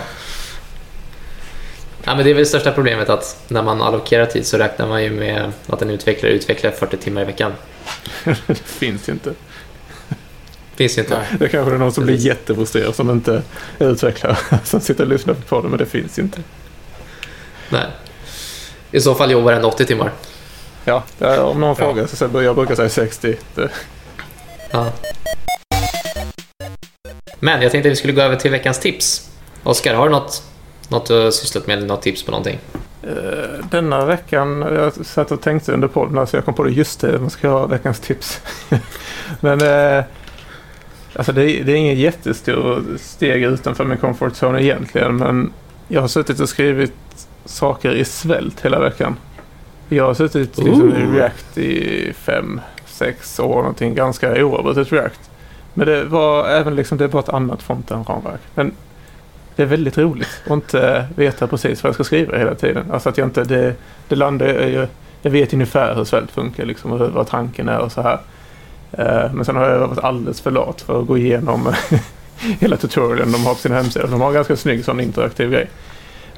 [2.04, 4.88] Ja, men det är väl det största problemet att när man allokerar tid så räknar
[4.88, 7.54] man ju med att en utvecklare utvecklar 40 timmar i veckan.
[8.48, 9.34] det finns inte.
[10.76, 11.18] Finns ju inte.
[11.18, 11.28] Nej.
[11.40, 13.42] Det kanske är någon som blir jättefrustrerad som inte
[13.80, 14.38] är utvecklare.
[14.64, 16.42] Som sitter och lyssnar på det, men det finns inte.
[17.70, 17.86] Nej.
[18.92, 20.12] I så fall jobbar den 80 timmar.
[20.86, 21.76] Ja, om någon ja.
[21.76, 23.36] frågar så jag, jag brukar säga 60.
[23.56, 23.70] Det.
[24.72, 24.92] Ja.
[27.40, 29.30] Men jag tänkte att vi skulle gå över till veckans tips.
[29.64, 30.44] Oskar, har du något,
[30.92, 31.84] något du har sysslat med?
[31.84, 32.60] Något tips på någonting?
[33.08, 37.00] Uh, denna veckan, jag satt och tänkte under podden så jag kom på det just
[37.02, 38.42] det, man ska ha veckans tips.
[39.40, 40.04] Men uh,
[41.16, 45.18] Alltså det, det är ingen jättestor steg utanför min comfort zone egentligen.
[45.18, 45.54] Men
[45.88, 46.94] jag har suttit och skrivit
[47.46, 49.16] saker i svält hela veckan.
[49.90, 53.96] Jag har suttit liksom, i React i fem, sex år någonting.
[53.96, 55.30] Ganska oavbrutet React.
[55.74, 58.42] Men det var även liksom, det var ett annat fronten-ramverk.
[58.56, 58.72] Men
[59.56, 62.92] det är väldigt roligt att inte veta precis vad jag ska skriva hela tiden.
[62.92, 63.76] Alltså att jag inte, det,
[64.08, 64.88] det landar, jag,
[65.22, 68.20] jag vet ungefär hur svält funkar liksom och hur, vad tanken är och så här.
[68.92, 71.74] Eh, men sen har jag varit alldeles för lat för att gå igenom
[72.60, 74.08] hela tutorialen de har på sin hemsida.
[74.08, 75.70] De har en ganska snygg sån interaktiv grej.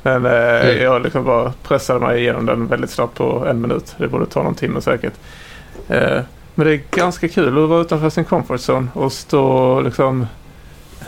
[0.03, 0.83] Men eh, mm.
[0.83, 3.95] jag liksom bara pressade mig igenom den väldigt snabbt på en minut.
[3.97, 5.13] Det borde ta någon timme säkert.
[5.87, 6.19] Eh,
[6.55, 10.27] men det är ganska kul att vara utanför sin comfort zone och stå liksom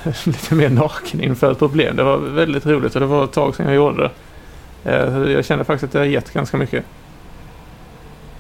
[0.24, 1.96] lite mer naken inför ett problem.
[1.96, 4.12] Det var väldigt roligt och det var ett tag sedan jag gjorde det.
[4.92, 6.86] Eh, jag känner faktiskt att det har gett ganska mycket.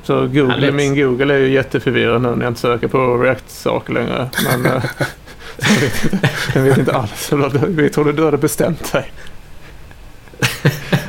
[0.03, 4.29] Så Google, min Google är ju jätteförvirrad nu när jag inte söker på React-saker längre.
[4.45, 4.83] Men eh,
[5.57, 7.31] jag vet inte, jag vet inte alls.
[7.77, 9.11] Jag tror du hade bestämt dig.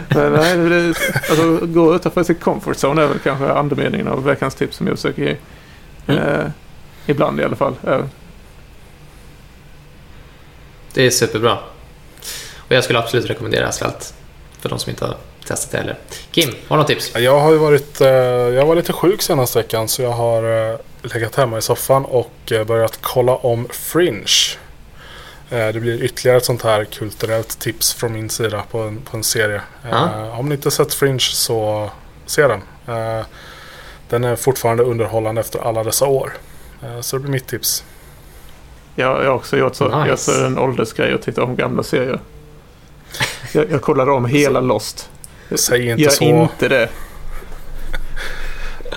[0.09, 0.89] Men nej, det,
[1.31, 4.97] alltså, gå utanför sin comfort zone är väl kanske andemeningen av veckans tips som jag
[4.97, 5.37] försöker ge.
[6.07, 6.23] Mm.
[6.23, 6.47] Eh,
[7.07, 7.75] ibland i alla fall.
[7.87, 8.01] Eh.
[10.97, 11.59] Det är superbra.
[12.57, 14.15] Och jag skulle absolut rekommendera Asfalt
[14.61, 15.17] för de som inte har
[15.47, 15.99] testat det heller.
[16.31, 17.13] Kim, har du något tips?
[17.15, 21.37] Jag har varit, eh, jag var lite sjuk senaste veckan så jag har eh, legat
[21.37, 24.57] hemma i soffan och eh, börjat kolla om Fringe.
[25.49, 29.25] Det blir ytterligare ett sånt här kulturellt tips från min sida på en, på en
[29.25, 29.63] serie.
[29.91, 30.31] Ah.
[30.39, 31.91] Om ni inte sett Fringe så
[32.27, 32.61] se den.
[34.09, 36.33] Den är fortfarande underhållande efter alla dessa år.
[37.01, 37.85] Så det blir mitt tips.
[38.99, 39.85] Ja, jag har också gjort så.
[39.85, 40.09] Nice.
[40.09, 42.21] Jag ser en åldersgrej och tittar om gamla serier.
[43.53, 45.11] Jag, jag kollade om hela Lost.
[45.55, 46.25] Säg inte Gör så.
[46.25, 46.89] inte det.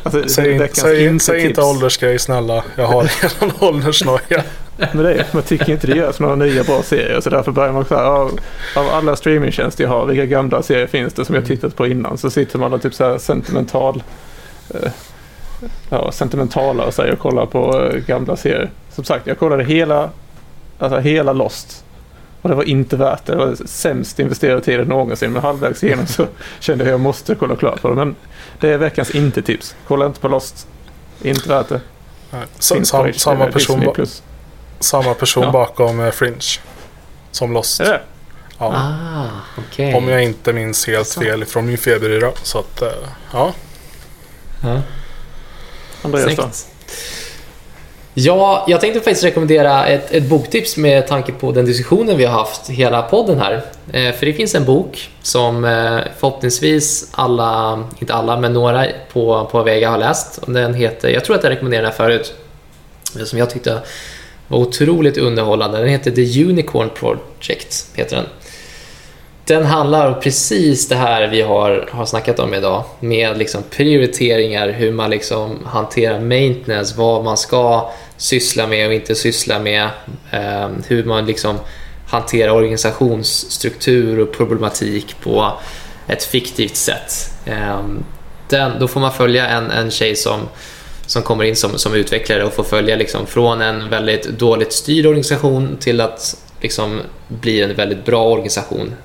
[0.03, 2.63] Alltså, säg, säg, inte, säg inte åldersgrej snälla.
[2.75, 4.43] Jag har redan åldersnoja.
[4.77, 7.21] Men det är, man tycker inte det görs några nya bra serier.
[7.21, 8.03] Så därför börjar man så här.
[8.03, 8.39] Av,
[8.75, 12.17] av alla streamingtjänster jag har, vilka gamla serier finns det som jag tittat på innan?
[12.17, 14.03] Så sitter man och typ så här sentimental.
[14.73, 14.91] Eh,
[15.89, 18.69] ja, sentimentala och säger och kollar på eh, gamla serier.
[18.99, 20.09] Som sagt, jag kollade hela,
[20.79, 21.83] alltså hela Lost
[22.41, 23.31] och det var inte värt det.
[23.31, 25.31] Det var sämst investerade tiden någonsin.
[25.31, 26.27] Men halvvägs igenom så
[26.59, 27.95] kände jag att jag måste kolla klart på det.
[27.95, 28.15] Men
[28.59, 29.75] det är veckans inte-tips.
[29.87, 30.67] Kolla inte på Lost.
[31.21, 31.81] Inte värt det.
[32.59, 33.93] Sam, sam, samma, person ba
[34.79, 35.51] samma person ja.
[35.51, 36.59] bakom uh, Fringe.
[37.31, 37.79] Som Lost.
[37.79, 38.01] Är det?
[38.57, 38.73] Ja.
[38.75, 39.93] Ah, okay.
[39.93, 41.21] Om jag inte minns helt så.
[41.21, 42.31] fel från min feberyra.
[42.43, 42.89] Så att, uh,
[43.33, 43.53] ja.
[44.63, 44.81] ja.
[46.01, 46.49] Andreas då?
[48.21, 52.39] Ja, jag tänkte faktiskt rekommendera ett, ett boktips med tanke på den diskussionen vi har
[52.39, 53.53] haft hela podden här.
[53.93, 59.49] Eh, för det finns en bok som eh, förhoppningsvis alla, inte alla, men några på,
[59.51, 60.39] på Vega har läst.
[60.47, 62.33] Den heter, jag tror att jag rekommenderade den här förut,
[63.25, 63.79] som jag tyckte
[64.47, 65.77] var otroligt underhållande.
[65.77, 67.85] Den heter The Unicorn Project.
[67.95, 68.25] Heter den.
[69.45, 74.69] Den handlar om precis det här vi har, har snackat om idag med liksom prioriteringar,
[74.69, 79.89] hur man liksom hanterar maintenance, vad man ska syssla med och inte syssla med,
[80.31, 81.59] eh, hur man liksom
[82.07, 85.53] hanterar organisationsstruktur och problematik på
[86.07, 87.31] ett fiktivt sätt.
[87.45, 87.83] Eh,
[88.49, 90.39] den, då får man följa en, en tjej som,
[91.05, 95.05] som kommer in som, som utvecklare och får följa liksom från en väldigt dåligt styrd
[95.05, 98.95] organisation till att liksom bli en väldigt bra organisation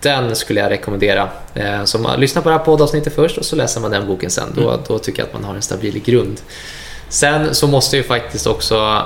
[0.00, 1.28] den skulle jag rekommendera.
[1.54, 4.30] Eh, så man lyssnar på det här poddavsnittet först och så läser man den boken
[4.30, 4.48] sen.
[4.54, 4.80] Då, mm.
[4.88, 6.40] då tycker jag att man har en stabil grund.
[7.08, 9.02] Sen så måste jag faktiskt också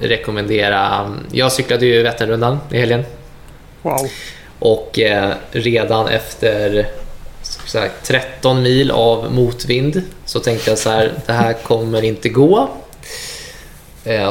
[0.00, 1.12] rekommendera...
[1.32, 3.04] Jag cyklade ju Vätternrundan i helgen.
[3.82, 4.08] Wow.
[4.58, 6.88] Och eh, redan efter
[7.74, 12.68] här, 13 mil av motvind så tänkte jag så här, det här kommer inte gå.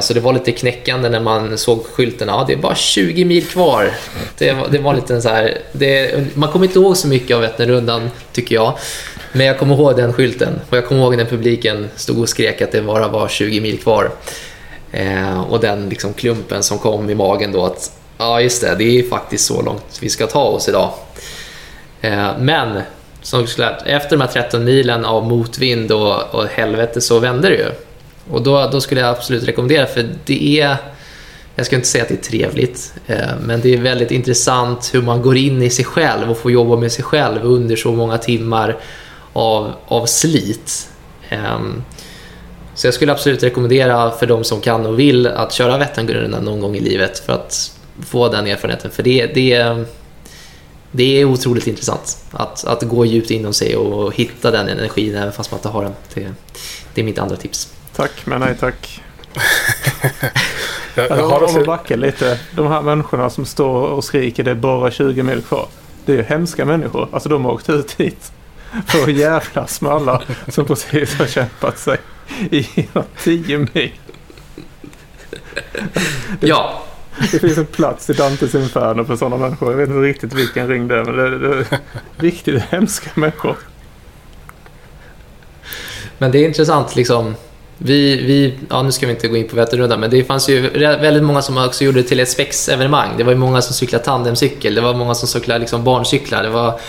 [0.01, 2.27] Så det var lite knäckande när man såg skylten.
[2.27, 3.91] Ja, det är bara 20 mil kvar.
[4.37, 7.41] Det var, det var lite så här, det, man kommer inte ihåg så mycket av
[7.41, 8.77] Vätternrundan, tycker jag.
[9.31, 12.61] Men jag kommer ihåg den skylten och jag kommer ihåg när publiken stod och skrek
[12.61, 14.11] att det bara var 20 mil kvar.
[14.91, 18.99] Eh, och den liksom klumpen som kom i magen då att ja, just det, det
[18.99, 20.93] är faktiskt så långt vi ska ta oss idag.
[22.01, 22.81] Eh, men
[23.21, 27.55] som sagt, efter de här 13 milen av motvind och, och helvete så vände det
[27.55, 27.71] ju.
[28.29, 30.77] Och då, då skulle jag absolut rekommendera, för det är
[31.55, 35.01] jag ska inte säga att det är trevligt, eh, men det är väldigt intressant hur
[35.01, 38.17] man går in i sig själv och får jobba med sig själv under så många
[38.17, 38.77] timmar
[39.33, 40.89] av, av slit.
[41.29, 41.83] Ehm,
[42.75, 46.59] så jag skulle absolut rekommendera för de som kan och vill att köra Vätternrundan någon
[46.59, 47.71] gång i livet för att
[48.05, 48.91] få den erfarenheten.
[48.91, 49.83] För det, det,
[50.91, 55.31] det är otroligt intressant att, att gå djupt inom sig och hitta den energin även
[55.31, 55.93] fast man inte har den.
[56.13, 56.33] Det,
[56.93, 57.69] det är mitt andra tips.
[57.95, 59.03] Tack, men nej tack.
[60.95, 62.39] jag, jag har om att backa lite.
[62.51, 65.67] De här människorna som står och skriker det är bara 20 mil kvar.
[66.05, 67.07] Det är ju hemska människor.
[67.11, 68.31] Alltså de har åkt ut hit
[68.87, 71.97] för att jävlas med alla som precis har kämpat sig
[72.51, 72.87] i
[73.17, 73.91] 10 mil.
[76.39, 76.83] Det, ja.
[77.31, 79.71] Det finns en plats i Dantes Inferno för sådana människor.
[79.71, 81.79] Jag vet inte riktigt vilken ring det är men det, det är
[82.17, 83.55] riktigt hemska människor.
[86.17, 87.35] Men det är intressant liksom
[87.77, 90.69] Vi, vi, ja, nu ska vi inte gå in på Vätternrundan, men det fanns ju
[90.79, 93.09] väldigt många som också gjorde det till ett spexevenemang.
[93.17, 96.43] Det var ju många som cyklade tandemcykel, det var många som cyklade liksom barncyklar.
[96.43, 96.79] Det, var,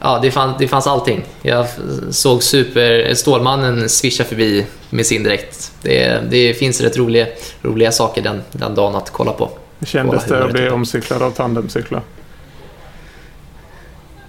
[0.00, 1.24] ja, det, fann, det fanns allting.
[1.42, 1.66] Jag
[2.10, 5.72] såg super, Stålmannen svischa förbi med sin dräkt.
[5.82, 7.26] Det, det finns rätt roliga,
[7.62, 9.50] roliga saker den, den dagen att kolla på.
[9.78, 12.02] Hur kändes det att bli omcyklad av tandemcyklar?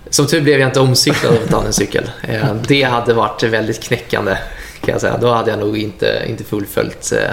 [0.10, 2.12] Som tur blev jag inte omcyklad av en tandemcykel.
[2.28, 4.38] Eh, det hade varit väldigt knäckande
[4.82, 5.18] kan jag säga.
[5.18, 7.32] Då hade jag nog inte, inte fullföljt eh,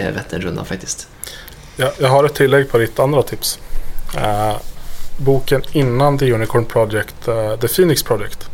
[0.00, 1.08] eh Vätternrundan faktiskt.
[1.76, 3.58] Ja, jag har ett tillägg på ditt andra tips.
[4.16, 4.56] Eh,
[5.16, 8.50] boken innan The Unicorn Project, eh, The Phoenix Project,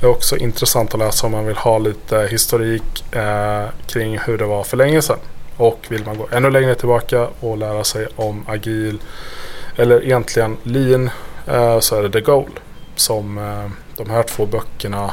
[0.00, 4.38] Det är också intressant att läsa om man vill ha lite historik eh, kring hur
[4.38, 5.18] det var för länge sedan.
[5.56, 8.98] Och vill man gå ännu längre tillbaka och lära sig om agil
[9.76, 11.10] eller egentligen lean
[11.46, 12.50] eh, så är det The Goal
[12.96, 15.10] som eh, de här två böckerna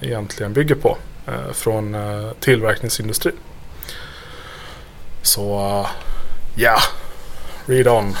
[0.00, 0.96] egentligen bygger på.
[1.30, 3.34] Eh, från eh, tillverkningsindustrin.
[5.22, 5.42] Så
[6.54, 6.80] ja, yeah.
[7.66, 8.16] read on.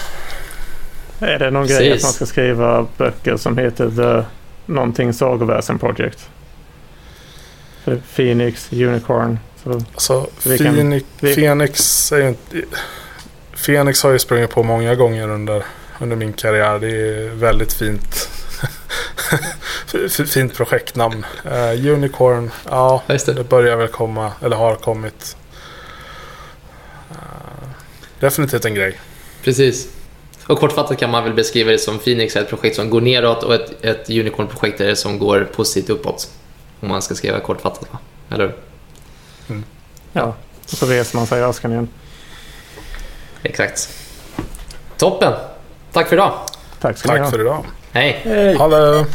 [1.18, 1.78] Är det någon Precis.
[1.78, 4.26] grej att man ska skriva böcker som heter The
[4.72, 6.28] någonting sagoväsen project?
[8.14, 9.38] Phoenix, Unicorn.
[9.62, 12.62] Så alltså, Phoenix, kan, Phoenix är inte...
[13.66, 15.64] Phoenix har ju sprungit på många gånger under,
[16.00, 16.78] under min karriär.
[16.78, 18.30] Det är väldigt fint
[20.26, 21.26] Fint projektnamn.
[21.46, 23.26] Uh, Unicorn, ja det.
[23.26, 23.44] det.
[23.44, 25.36] börjar väl komma, eller har kommit.
[27.10, 27.16] Uh,
[28.20, 29.00] definitivt en grej.
[29.44, 29.88] Precis.
[30.46, 33.42] Och kortfattat kan man väl beskriva det som Phoenix är ett projekt som går neråt
[33.42, 36.30] och ett, ett Unicorn-projekt är det som går positivt uppåt.
[36.80, 37.98] Om man ska skriva kortfattat, va?
[38.30, 38.54] eller hur?
[39.48, 39.64] Mm.
[40.12, 41.88] Ja, och så reser man sig i askan igen.
[43.42, 43.88] Exakt.
[44.96, 45.32] Toppen!
[45.92, 46.32] Tack för idag.
[46.80, 47.64] Tack Tack för idag.
[47.92, 48.22] Hej.
[48.24, 48.56] Hej.
[48.56, 49.06] Hallå.